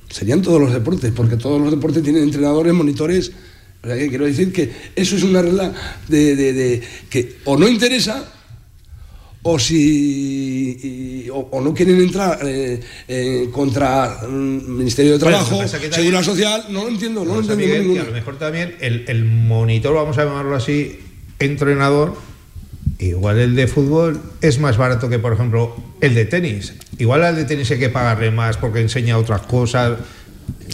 [0.08, 3.32] Serían todos los deportes, porque todos los deportes tienen entrenadores, monitores.
[3.82, 5.72] O sea, que quiero decir que eso es una regla
[6.08, 8.32] de, de- de- que o no interesa
[9.48, 15.38] o si y- o, o no quieren entrar eh, eh, contra el Ministerio de Bueno,
[15.44, 18.38] Trabajo, también- Seguridad Social, no lo entiendo, no lo entiendo Miguel, que a lo mejor
[18.38, 20.98] también el, el monitor, vamos a llamarlo así,
[21.38, 22.14] entrenador,
[22.98, 26.74] igual el de fútbol es más barato que, por ejemplo, el de tenis.
[26.98, 29.98] Igual al de tenis hay que pagarle más porque enseña otras cosas.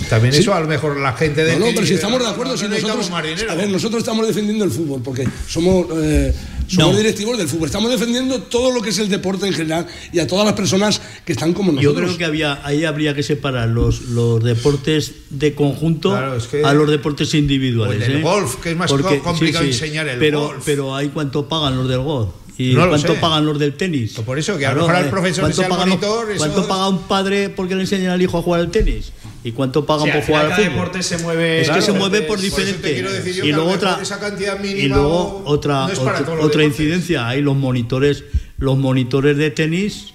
[0.08, 0.40] También Sí.
[0.40, 2.56] eso a lo mejor la gente de No, no, pero si estamos de "No, acuerdo,
[2.56, 3.50] si nosotros, más dinero".
[3.50, 6.32] a ver, nosotros estamos defendiendo el fútbol porque somos, eh,
[6.74, 6.98] somos No.
[6.98, 10.26] directivos del fútbol, estamos defendiendo todo lo que es el deporte en general y a
[10.26, 12.04] todas las personas que están como Yo nosotros.
[12.06, 16.64] creo que había, ahí habría que separar los, los deportes de conjunto Claro, es que-
[16.64, 18.02] a los deportes individuales.
[18.08, 18.22] O el ¿eh?
[18.22, 20.62] golf, que es más co- complicado enseñar el pero, golf.
[20.64, 22.30] Pero hay cuánto pagan los del golf.
[22.58, 24.12] ¿Y No cuánto pagan los del tenis?
[24.24, 26.68] Por eso, que a lo mejor al profesor ¿cuánto sea el pagan los- monitor, ¿Cuánto
[26.68, 29.10] paga un padre porque le enseñan al hijo a jugar al tenis?
[29.44, 30.70] ¿Y cuánto pagan por jugar al fútbol?
[30.70, 32.92] deporte se mueve- Es que Claro, se mueve por por diferente.
[32.92, 37.26] quiero decir y que luego otra, esa cantidad y luego otra, no otra, incidencia.
[37.28, 38.24] Hay los monitores,
[38.58, 40.14] los monitores de tenis,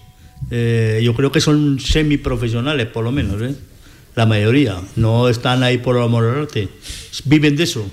[0.50, 3.54] eh, yo creo que son semiprofesionales, por lo menos, ¿eh?
[4.16, 4.78] la mayoría.
[4.96, 6.70] No están ahí por amor al arte.
[7.26, 7.86] Viven de eso.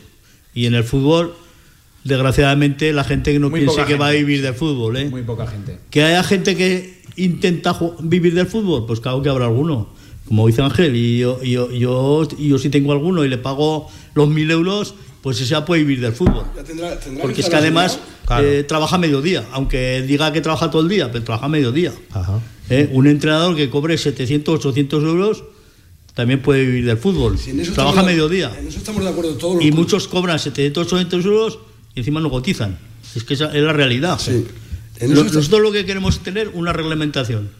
[0.54, 1.34] Y en el fútbol,
[2.04, 4.96] desgraciadamente, la gente no Muy piense poca que va a vivir del fútbol.
[4.96, 5.06] ¿eh?
[5.10, 5.78] Muy poca gente.
[5.90, 9.88] Que haya gente que intenta vivir del fútbol, pues claro que habrá alguno.
[10.26, 14.28] Como dice Ángel, y yo, yo, yo, yo si tengo alguno y le pago los
[14.28, 16.44] mil euros, pues ese ya puede vivir del fútbol.
[16.56, 18.26] Ya tendrá- tendrá Porque es estar que además asegurado.
[18.26, 18.48] Claro.
[18.48, 21.92] eh, trabaja mediodía, aunque diga que trabaja todo el día, pero trabaja mediodía.
[22.12, 22.40] Ajá.
[22.70, 22.88] ¿eh?
[22.92, 25.44] Un entrenador que cobre 700, 800 euros
[26.14, 27.38] también puede vivir del fútbol.
[27.38, 28.50] Sí, en eso trabaja de- mediodía.
[28.58, 29.74] En eso estamos de acuerdo todos Y clubes.
[29.74, 31.58] muchos cobran 700, 800 euros
[31.94, 32.78] y encima no cotizan.
[33.14, 34.18] Es que esa es la realidad.
[34.18, 34.46] Sí.
[34.98, 37.50] Está- Nosotros lo que queremos es tener una reglamentación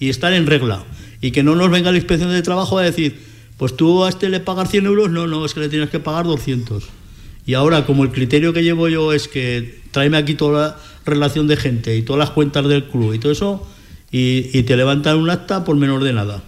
[0.00, 0.84] y estar en regla.
[1.26, 3.18] Y que no nos venga la inspección de trabajo a decir,
[3.56, 5.98] pues tú a este le pagas 100 euros, no, no, es que le tienes que
[5.98, 6.84] pagar 200.
[7.46, 11.46] Y ahora, como el criterio que llevo yo es que tráeme aquí toda la relación
[11.48, 13.66] de gente y todas las cuentas del club y todo eso,
[14.12, 16.42] y, y te levantan un acta por menor de nada.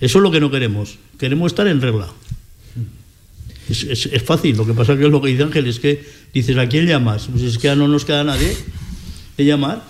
[0.00, 0.98] Eso es lo que no queremos.
[1.18, 2.08] Queremos estar en regla.
[3.68, 6.04] Es, es- es fácil, lo que pasa que es lo que dice Ángel, es que
[6.32, 7.26] dices, ¿a quién llamas?
[7.30, 8.56] Pues es que ya no nos queda nadie
[9.36, 9.82] de llamar.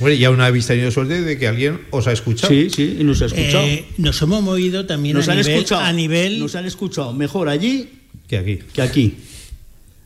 [0.00, 2.52] Bueno, y aún habéis tenido suerte de que alguien os ha escuchado.
[2.52, 3.64] Sí, sí, y nos ha escuchado.
[3.64, 5.82] Eh, nos hemos movido también nos a, han nivel, escuchado.
[5.82, 7.88] a nivel Nos han escuchado mejor allí
[8.26, 8.58] Que aquí.
[8.72, 9.16] que aquí.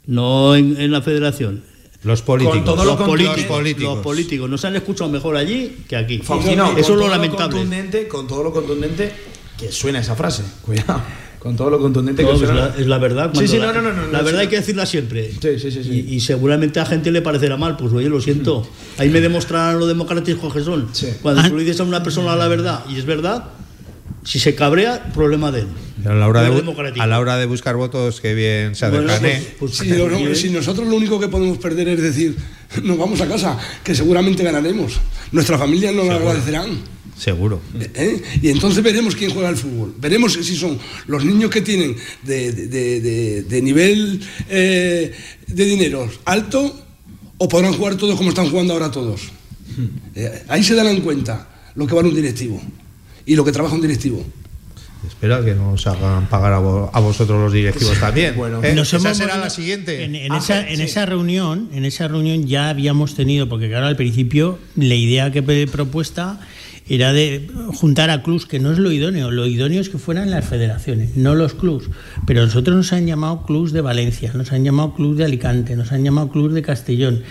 [0.06, 1.64] No en, en la federación.
[2.02, 2.56] Los políticos.
[2.56, 3.94] Con todo los, lo políticos, los políticos.
[3.94, 6.18] los políticos nos han escuchado mejor allí que aquí.
[6.18, 7.52] Faustino, Eso es lo lamentable.
[7.58, 9.12] contundente, con todo lo contundente
[9.56, 10.42] que suena esa frase.
[10.62, 11.00] Cuidado.
[11.42, 12.54] Con todo lo contundente No, que es, suena.
[12.68, 13.30] la, es la verdad.
[13.34, 14.44] Sí, sí, la, no, no, no, no, La no, verdad sí.
[14.44, 15.32] hay que decirla siempre.
[15.32, 15.82] Sí, sí, sí.
[15.82, 16.06] sí.
[16.08, 18.64] Y, y seguramente a gente le parecerá mal, pues oye, lo siento.
[18.98, 20.88] Ahí me demostrarán lo democráticos que son.
[20.92, 21.08] Sí.
[21.20, 23.46] Cuando tú le dices a una persona la verdad y es verdad,
[24.22, 25.66] si se cabrea, problema de él.
[26.06, 27.02] A la, hora de, democrático.
[27.02, 29.54] a la hora de buscar votos, que bien se Bueno, pues- ¿eh?
[29.58, 32.36] pues- Si, lo- lo- si nosotros lo único que podemos perder es decir,
[32.84, 35.00] nos vamos a casa, que seguramente ganaremos.
[35.32, 36.70] Nuestra familia nos lo agradecerán.
[37.18, 37.60] Seguro.
[37.94, 38.20] ¿eh?
[38.42, 39.94] Y entonces veremos quién juega al fútbol.
[39.98, 45.12] Veremos si son los niños que tienen de, de- de- de nivel eh,
[45.46, 46.84] de dinero alto
[47.38, 49.22] o podrán jugar todos como están jugando ahora todos.
[50.14, 52.60] Eh, ahí se darán cuenta lo que vale un directivo
[53.24, 54.24] y lo que trabaja un directivo.
[55.06, 58.36] Espera que nos hagan pagar a, vo- a vosotros los directivos también.
[58.36, 58.62] Bueno.
[58.62, 58.72] ¿eh?
[58.74, 60.04] Nos Esa será la siguiente.
[60.04, 63.86] En, en Ah, esa, en esa reunión, en esa reunión ya habíamos tenido, porque claro,
[63.86, 66.38] al principio la idea que he propuesta
[66.88, 70.30] era de juntar a clubs, que no es lo idóneo, lo idóneo es que fueran
[70.30, 71.86] las federaciones, no los clubs.
[72.26, 75.92] Pero nosotros nos han llamado clubs de Valencia, nos han llamado clubs de Alicante, nos
[75.92, 77.22] han llamado clubs de Castellón.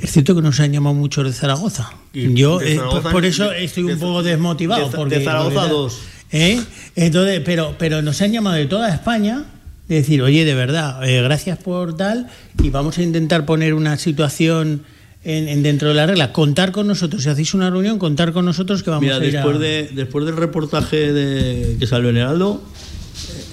[0.00, 1.90] Es cierto que nos han llamado muchos de Zaragoza.
[2.12, 4.84] Y Yo de eh, Zaragoza- por, por eso de- estoy un de- poco desmotivado.
[4.84, 5.98] de- de porque, Zaragoza porque- dos.
[6.32, 6.60] ¿Eh?
[6.96, 9.44] Entonces, pero, pero nos han llamado de toda España,
[9.88, 12.26] de decir, oye, de verdad, eh, gracias por tal,
[12.62, 14.82] y vamos a intentar poner una situación
[15.26, 16.32] en, en dentro de la regla.
[16.32, 19.32] Contar con nosotros, si hacéis una reunión, contar con nosotros que vamos Mira, a ir
[19.32, 19.58] después, a...
[19.58, 22.62] de, después del reportaje de, que salió en Heraldo,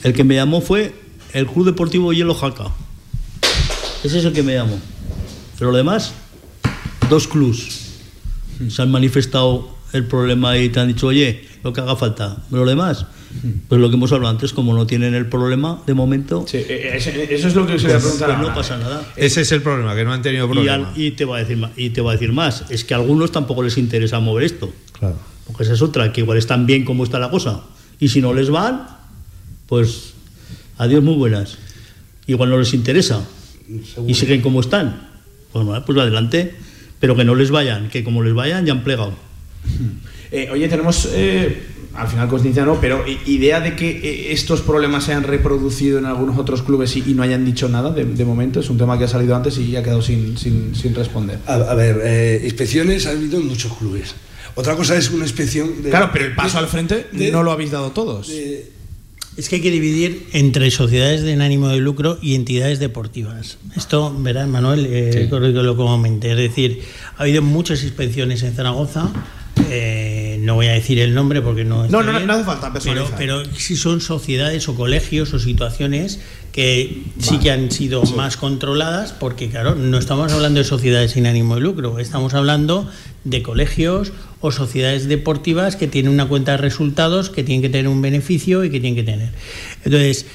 [0.04, 0.94] el que me llamó fue
[1.34, 2.66] el Club Deportivo Hielo Jaca.
[4.04, 4.80] Ese es el que me llamó.
[5.58, 6.14] Pero lo demás,
[7.10, 7.80] dos clubs
[8.70, 12.38] se han manifestado el problema y te han dicho, oye, lo que haga falta.
[12.52, 13.08] Pero lo demás,
[13.68, 16.92] pues lo que hemos hablado antes, como no tienen el problema, de momento, Sí, eh,
[16.96, 18.38] ese- eso es lo que os iba a pues, preguntar.
[18.38, 19.06] pues no pasa nada.
[19.16, 20.90] Ese es el problema, que no han tenido Y, problema.
[20.90, 22.94] al- y te va a decir más, y te va a decir más, es que
[22.94, 24.74] a algunos tampoco les interesa mover esto.
[24.98, 25.18] Claro.
[25.48, 27.62] Porque esa es otra, que igual están bien como está la cosa.
[28.00, 28.88] Y si no les van,
[29.68, 30.14] pues
[30.78, 31.58] adiós muy buenas.
[32.28, 33.26] Igual no les interesa.
[34.08, 35.10] Y siguen como están.
[35.52, 36.54] Pues, bueno, pues adelante.
[37.00, 39.14] Pero que no les vayan, que como les vayan ya han plegado.
[40.32, 41.62] Eh, oye, tenemos, eh,
[41.96, 46.06] al final conciencia no, pero idea de que eh, estos problemas se han reproducido en
[46.06, 48.60] algunos otros clubes y, y no hayan dicho nada de, de momento.
[48.60, 51.40] Es un tema que ha salido antes y ha quedado sin, sin, sin responder.
[51.46, 54.16] A, a ver, eh, inspecciones ha habido en muchos clubes.
[54.56, 55.90] Otra cosa es una inspección de.
[55.90, 58.28] Claro, pero el paso de- al frente de- no lo habéis dado todos.
[58.28, 58.72] de-
[59.36, 63.58] Es que hay que dividir entre sociedades de ánimo de lucro y entidades deportivas.
[63.76, 66.32] Esto, verás, Manuel, eh, correcto lo comenté.
[66.32, 66.82] Es decir,
[67.18, 69.12] ha habido muchas inspecciones en Zaragoza.
[69.70, 71.88] eh, no voy a decir el nombre porque no.
[71.88, 73.18] No, no, no, bien, no hace falta Pero, personalizar.
[73.18, 76.20] pero sí son sociedades o colegios o situaciones
[76.52, 81.26] que sí que han sido más controladas, porque claro, no estamos hablando de sociedades sin
[81.26, 82.88] ánimo de lucro, estamos hablando
[83.24, 87.88] de colegios o sociedades deportivas que tienen una cuenta de resultados, que tienen que tener
[87.88, 89.30] un beneficio y que tienen que tener.
[89.84, 90.28] Entonces,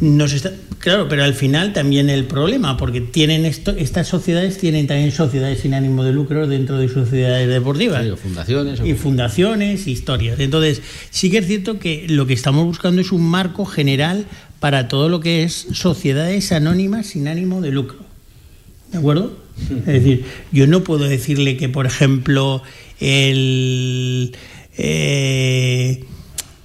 [0.00, 4.86] nos está, claro, pero al final también el problema, porque tienen esto, estas sociedades tienen
[4.86, 8.04] también sociedades sin ánimo de lucro dentro de sus sociedades deportivas.
[8.04, 8.80] Sí, o fundaciones.
[8.80, 10.38] o- Y fundaciones, historias.
[10.40, 14.26] Entonces, sí que es cierto que lo que estamos buscando es un marco general
[14.60, 17.98] para todo lo que es sociedades anónimas sin ánimo de lucro.
[18.92, 19.36] ¿De acuerdo?
[19.70, 22.62] Es decir, yo no puedo decirle que, por ejemplo,
[23.00, 24.36] el.
[24.76, 26.04] eh,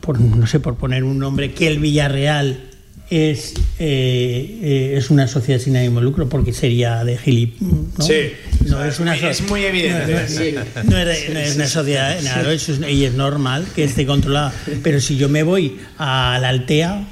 [0.01, 2.70] por, no sé, por poner un nombre, que el Villarreal
[3.12, 7.59] es, eh, eh, es una sociedad sin ánimo de lucro, porque sería de gilip.
[7.59, 7.86] ¿no?
[8.03, 8.32] Sí,
[8.66, 10.55] no o sea, es una muy- es so- muy evidente, No, no, sí.
[10.89, 12.18] no es, no es una sociedad,
[12.51, 14.53] eso y es normal que esté controlada.
[14.82, 17.05] Pero si yo me voy a la Altea,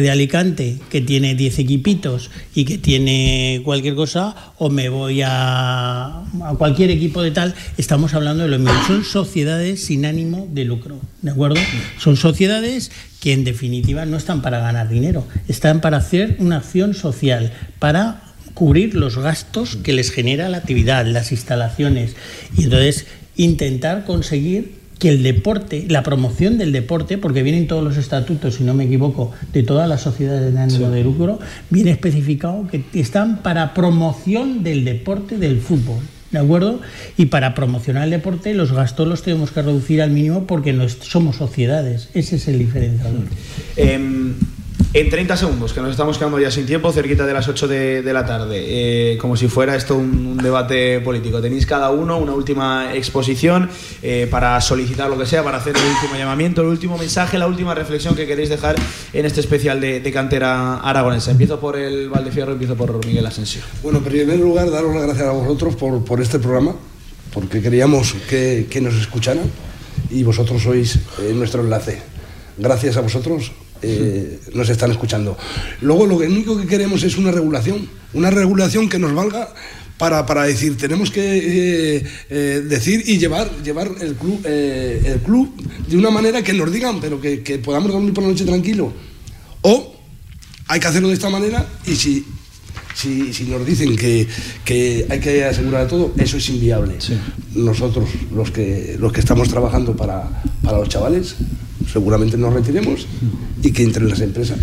[0.00, 6.20] de Alicante, que tiene 10 equipitos y que tiene cualquier cosa, o me voy a,
[6.20, 8.74] a cualquier equipo de tal, estamos hablando de lo mismo.
[8.86, 11.60] Son sociedades sin ánimo de lucro, ¿de acuerdo?
[11.98, 12.90] Son sociedades
[13.20, 18.34] que en definitiva no están para ganar dinero, están para hacer una acción social, para
[18.54, 22.16] cubrir los gastos que les genera la actividad, las instalaciones,
[22.56, 27.96] y entonces intentar conseguir que el deporte, la promoción del deporte, porque vienen todos los
[27.96, 31.38] estatutos, si no me equivoco, de todas las sociedades de ánimo de lucro,
[31.70, 36.00] viene especificado que están para promoción del deporte del fútbol.
[36.30, 36.80] ¿De acuerdo?
[37.16, 40.88] Y para promocionar el deporte, los gastos los tenemos que reducir al mínimo porque no
[40.88, 42.08] somos sociedades.
[42.12, 43.22] Ese es el diferenciador.
[43.76, 44.34] Em,
[44.94, 48.02] en 30 segundos, que nos estamos quedando ya sin tiempo, cerquita de las 8 de,
[48.02, 51.42] de la tarde, eh, como si fuera esto un, un debate político.
[51.42, 53.68] Tenéis cada uno una última exposición
[54.02, 57.48] eh, para solicitar lo que sea, para hacer el último llamamiento, el último mensaje, la
[57.48, 58.76] última reflexión que queréis dejar
[59.12, 61.32] en este especial de, de cantera aragonesa.
[61.32, 63.62] Empiezo por el Valdefierro, empiezo por Miguel Asensio.
[63.82, 66.76] Bueno, en primer lugar, daros las gracias a vosotros por, por este programa,
[67.32, 69.50] porque queríamos que, que nos escucharan
[70.08, 72.00] y vosotros sois eh, nuestro enlace.
[72.56, 73.50] Gracias a vosotros
[73.82, 75.36] eh, nos están escuchando.
[75.80, 79.48] Luego lo único que queremos es una regulación, una regulación que nos valga
[79.98, 81.22] para, para decir, tenemos que
[81.98, 85.54] eh, eh, decir y llevar, llevar el, club, eh, el club
[85.88, 88.92] de una manera que nos digan, pero que, que podamos dormir por la noche tranquilo.
[89.62, 89.94] O
[90.66, 92.24] hay que hacerlo de esta manera y si,
[92.94, 94.26] si, si nos dicen que,
[94.64, 96.94] que hay que asegurar todo, eso es inviable.
[97.54, 101.36] Nosotros, los que, los que estamos trabajando para, para los chavales,
[101.90, 103.06] seguramente nos retiremos
[103.62, 104.58] y que entren las empresas.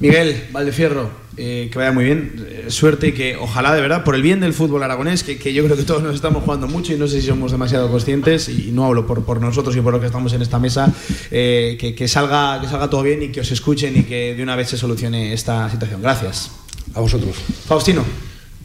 [0.00, 4.14] Miguel Valdefierro, eh, que vaya muy bien, eh, suerte y que ojalá de verdad, por
[4.14, 6.92] el bien del fútbol aragonés, que, que yo creo que todos nos estamos jugando mucho
[6.92, 9.92] y no sé si somos demasiado conscientes, y no hablo por, por nosotros y por
[9.92, 10.92] los que estamos en esta mesa,
[11.30, 14.42] eh, que, que salga, que salga todo bien y que os escuchen y que de
[14.42, 16.00] una vez se solucione esta situación.
[16.00, 16.52] Gracias.
[16.94, 17.36] A vosotros.
[17.66, 18.04] Faustino.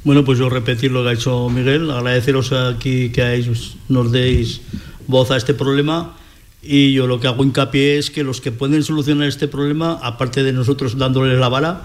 [0.04, 3.46] Bueno, pues yo repetir lo que ha hecho Miguel, agradeceros aquí que
[3.90, 4.62] nos deis
[5.08, 6.16] voz a este problema
[6.64, 10.44] y yo lo que hago hincapié es que los que pueden solucionar este problema, aparte
[10.44, 11.82] de nosotros dándoles la vara,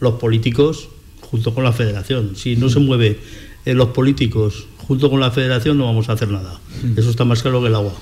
[0.00, 0.88] los políticos
[1.20, 2.36] junto con la federación.
[2.36, 3.18] Si no se mueve
[3.64, 6.60] eh, los políticos junto con la federación no vamos a hacer nada.
[6.96, 7.92] Eso está más claro que el agua.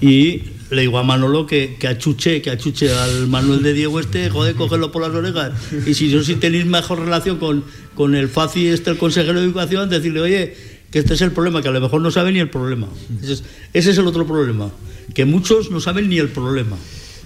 [0.00, 4.28] Y le digo a Manolo que, que achuche, que achuche al Manuel de Diego este,
[4.28, 5.52] joder, cogerlo por las orejas.
[5.86, 9.46] Y si no si tenéis mejor relación con, con el FACI, este, el consejero de
[9.46, 10.56] educación, decirle, oye,
[10.90, 12.88] que este es el problema, que a lo mejor no sabe ni el problema.
[13.22, 14.70] Ese es, ese es el otro problema,
[15.14, 16.76] que muchos no saben ni el problema.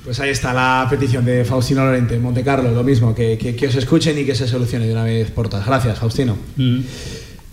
[0.05, 3.69] Pues ahí está la petición de Faustino Lorente, Monte Carlo, lo mismo, que, que, que
[3.69, 5.65] os escuchen y que se solucione de una vez por todas.
[5.65, 6.37] Gracias, Faustino.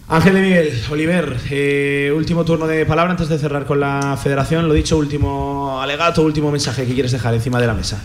[0.08, 4.68] Ángel de Miguel, Oliver, eh, último turno de palabra antes de cerrar con la federación.
[4.68, 8.02] Lo dicho, último alegato, último mensaje que quieres dejar encima de la mesa.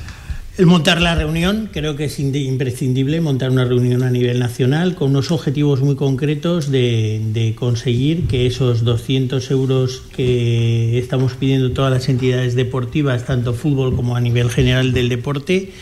[0.57, 4.94] El montar la reunión, creo que es indi- imprescindible montar una reunión a nivel nacional
[4.94, 11.92] con unos objetivos muy concretos de, conseguir que esos 200 euros que estamos pidiendo todas
[11.92, 15.72] las entidades deportivas, tanto fútbol como a nivel general del deporte,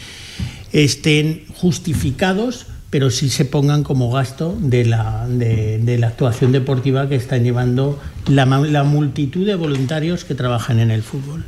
[0.72, 7.10] estén justificados, pero sí se pongan como gasto de la, de, de la actuación deportiva
[7.10, 11.44] que están llevando la, la multitud de voluntarios que trabajan en el fútbol.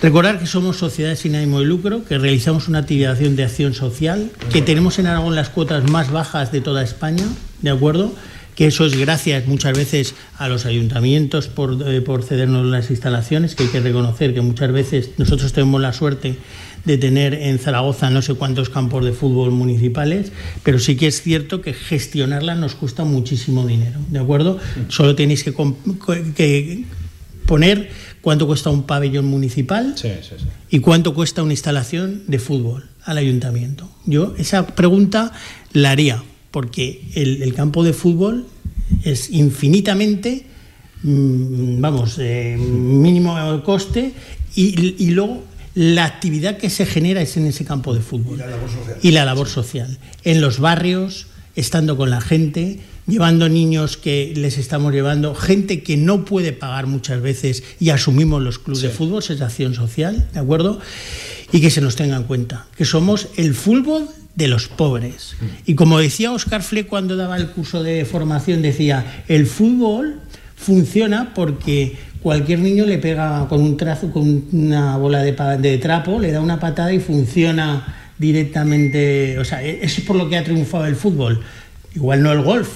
[0.00, 4.30] Recordar que somos sociedades sin ánimo de lucro, que realizamos una actividad de acción social,
[4.52, 7.24] que tenemos en Aragón las cuotas más bajas de toda España,
[7.62, 8.14] ¿de acuerdo?
[8.54, 13.56] Que eso es gracias muchas veces a los ayuntamientos por, eh, por cedernos las instalaciones,
[13.56, 16.36] que hay que reconocer que muchas veces nosotros tenemos la suerte
[16.84, 20.30] de tener en Zaragoza no sé cuántos campos de fútbol municipales,
[20.62, 24.58] pero sí que es cierto que gestionarla nos cuesta muchísimo dinero, ¿de acuerdo?
[24.88, 25.52] Solo tenéis que,
[26.36, 26.84] que
[27.46, 27.90] poner
[28.20, 29.94] cuánto cuesta un pabellón municipal
[30.70, 33.88] y cuánto cuesta una instalación de fútbol al ayuntamiento.
[34.06, 35.32] Yo esa pregunta
[35.72, 38.46] la haría, porque el, el campo de fútbol
[39.04, 40.46] es infinitamente,
[41.02, 44.12] mm, vamos, eh, mínimo coste
[44.54, 45.42] y, y luego
[45.74, 48.38] la actividad que se genera es en ese campo de fútbol.
[49.00, 49.98] Y la labor social.
[50.24, 55.96] En los barrios, estando con la gente, llevando niños que les estamos llevando, gente que
[55.96, 60.40] no puede pagar muchas veces y asumimos los clubes de fútbol, es acción social, ¿de
[60.40, 60.78] acuerdo?
[61.50, 65.34] Y que se nos tenga en cuenta, que somos el fútbol de los pobres.
[65.64, 70.20] Y como decía Oscar Fle cuando daba el curso de formación, decía, el fútbol
[70.54, 76.20] funciona porque cualquier niño le pega con un trazo, con una bola de, de trapo,
[76.20, 79.38] le da una patada y funciona directamente.
[79.38, 81.40] O sea, eso es por lo que ha triunfado el fútbol.
[81.94, 82.68] Igual no el golf,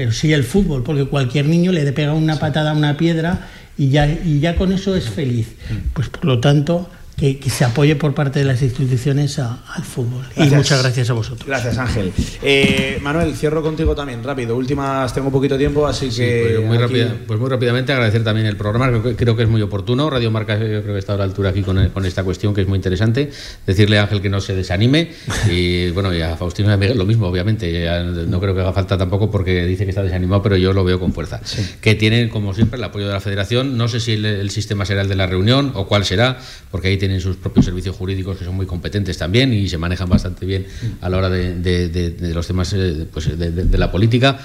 [0.00, 3.90] pero sí el fútbol, porque cualquier niño le pega una patada a una piedra y
[3.90, 5.48] ya, y ya con eso es feliz.
[5.92, 6.88] Pues por lo tanto,
[7.20, 10.24] que, que se apoye por parte de las instituciones a- al fútbol.
[10.36, 11.46] Y muchas gracias a vosotros.
[11.46, 12.12] Gracias, Ángel.
[12.42, 14.56] Eh, Manuel, cierro contigo también, rápido.
[14.56, 16.54] Últimas, tengo poquito tiempo, así que.
[16.56, 19.42] Pues muy, aquí- rápida- pues muy rápidamente agradecer también el programa, creo que, creo que
[19.42, 20.08] es muy oportuno.
[20.08, 22.62] Radio Marca eh, creo que está a la altura aquí con, con esta cuestión que
[22.62, 23.30] es muy interesante.
[23.66, 25.10] Decirle a Ángel que no se desanime
[25.50, 27.70] y bueno, y a Faustino y a Miguel lo mismo, obviamente.
[27.84, 30.84] Ya no creo que haga falta tampoco porque dice que está desanimado, pero yo lo
[30.84, 31.40] veo con fuerza.
[31.82, 33.76] Que tienen, como siempre, el apoyo de la federación.
[33.76, 36.38] No sé si el, el sistema será el de la reunión o cuál será,
[36.70, 40.08] porque ahí tienen sus propios servicios jurídicos que son muy competentes también y se manejan
[40.08, 40.66] bastante bien
[41.00, 44.38] a la hora de, de- los temas eh, pues, de- la política.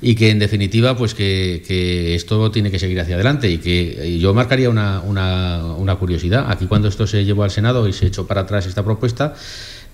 [0.00, 4.18] Y que en definitiva pues que, esto tiene que seguir hacia adelante y que y
[4.18, 6.46] yo marcaría una, una, una curiosidad.
[6.50, 9.34] Aquí cuando esto se llevó al Senado y se echó para atrás esta propuesta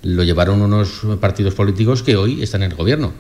[0.05, 3.12] lo llevaron unos partidos políticos que hoy están en el gobierno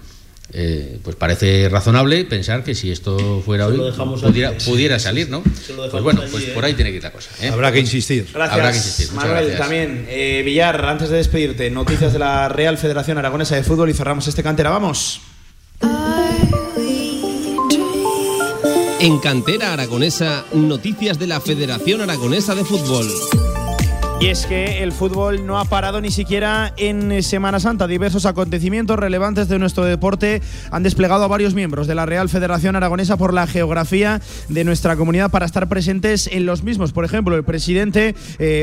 [0.54, 3.78] Eh, pues parece razonable pensar que si esto fuera hoy
[4.20, 4.64] pudiera, allí.
[4.66, 6.50] pudiera salir no pues bueno allí, pues ¿eh?
[6.52, 7.48] por ahí tiene que ir la cosa ¿eh?
[7.48, 8.26] Habrá que insistir.
[8.34, 9.12] Gracias, Habrá que insistir.
[9.14, 9.58] Manuel, gracias.
[9.58, 10.06] también.
[10.10, 14.28] Eh, Villar, antes de despedirte, noticias de la Real Federación Aragonesa de Fútbol y cerramos
[14.28, 14.68] este cantera.
[14.68, 15.22] Vamos.
[19.00, 23.06] En Cantera Aragonesa, noticias de la Federación Aragonesa de Fútbol.
[24.22, 27.88] Y es que el fútbol no ha parado ni siquiera en Semana Santa.
[27.88, 32.76] Diversos acontecimientos relevantes de nuestro deporte han desplegado a varios miembros de la Real Federación
[32.76, 36.92] Aragonesa por la geografía de nuestra comunidad para estar presentes en los mismos.
[36.92, 38.14] Por ejemplo, el presidente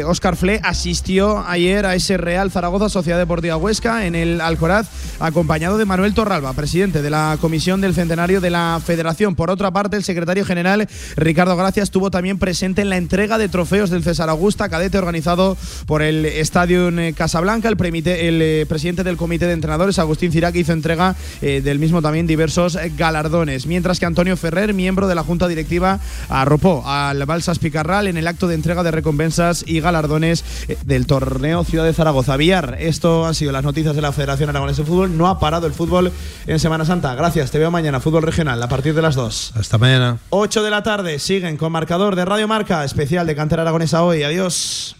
[0.06, 4.88] Óscar Fle asistió ayer a ese Real Zaragoza Sociedad Deportiva Huesca en el Alcoraz,
[5.20, 9.36] acompañado de Manuel Torralba, presidente de la Comisión del Centenario de la Federación.
[9.36, 10.88] Por otra parte, el secretario general
[11.18, 15.49] Ricardo Gracia estuvo también presente en la entrega de trofeos del César Augusta, cadete organizado
[15.86, 17.70] por el Estadio en Casablanca.
[17.70, 22.02] El, el eh, presidente del comité de entrenadores, Agustín Cirac, hizo entrega eh, del mismo
[22.02, 23.66] también diversos galardones.
[23.66, 28.28] Mientras que Antonio Ferrer, miembro de la Junta Directiva, arropó al Balsas Picarral en el
[28.28, 32.38] acto de entrega de recompensas y galardones eh, del torneo Ciudad de Zaragoza.
[32.38, 35.18] Villar, esto han sido las noticias de la Federación Aragonesa de Fútbol.
[35.18, 36.12] No ha parado el fútbol
[36.48, 37.16] en Semana Santa.
[37.16, 38.00] Gracias, te veo mañana.
[38.00, 39.54] Fútbol regional a partir de las 2.
[39.56, 40.18] Hasta mañana.
[40.30, 44.24] 8 de la tarde siguen con marcador de Radio Marca, especial de Cantera Aragonesa hoy.
[44.24, 44.99] Adiós.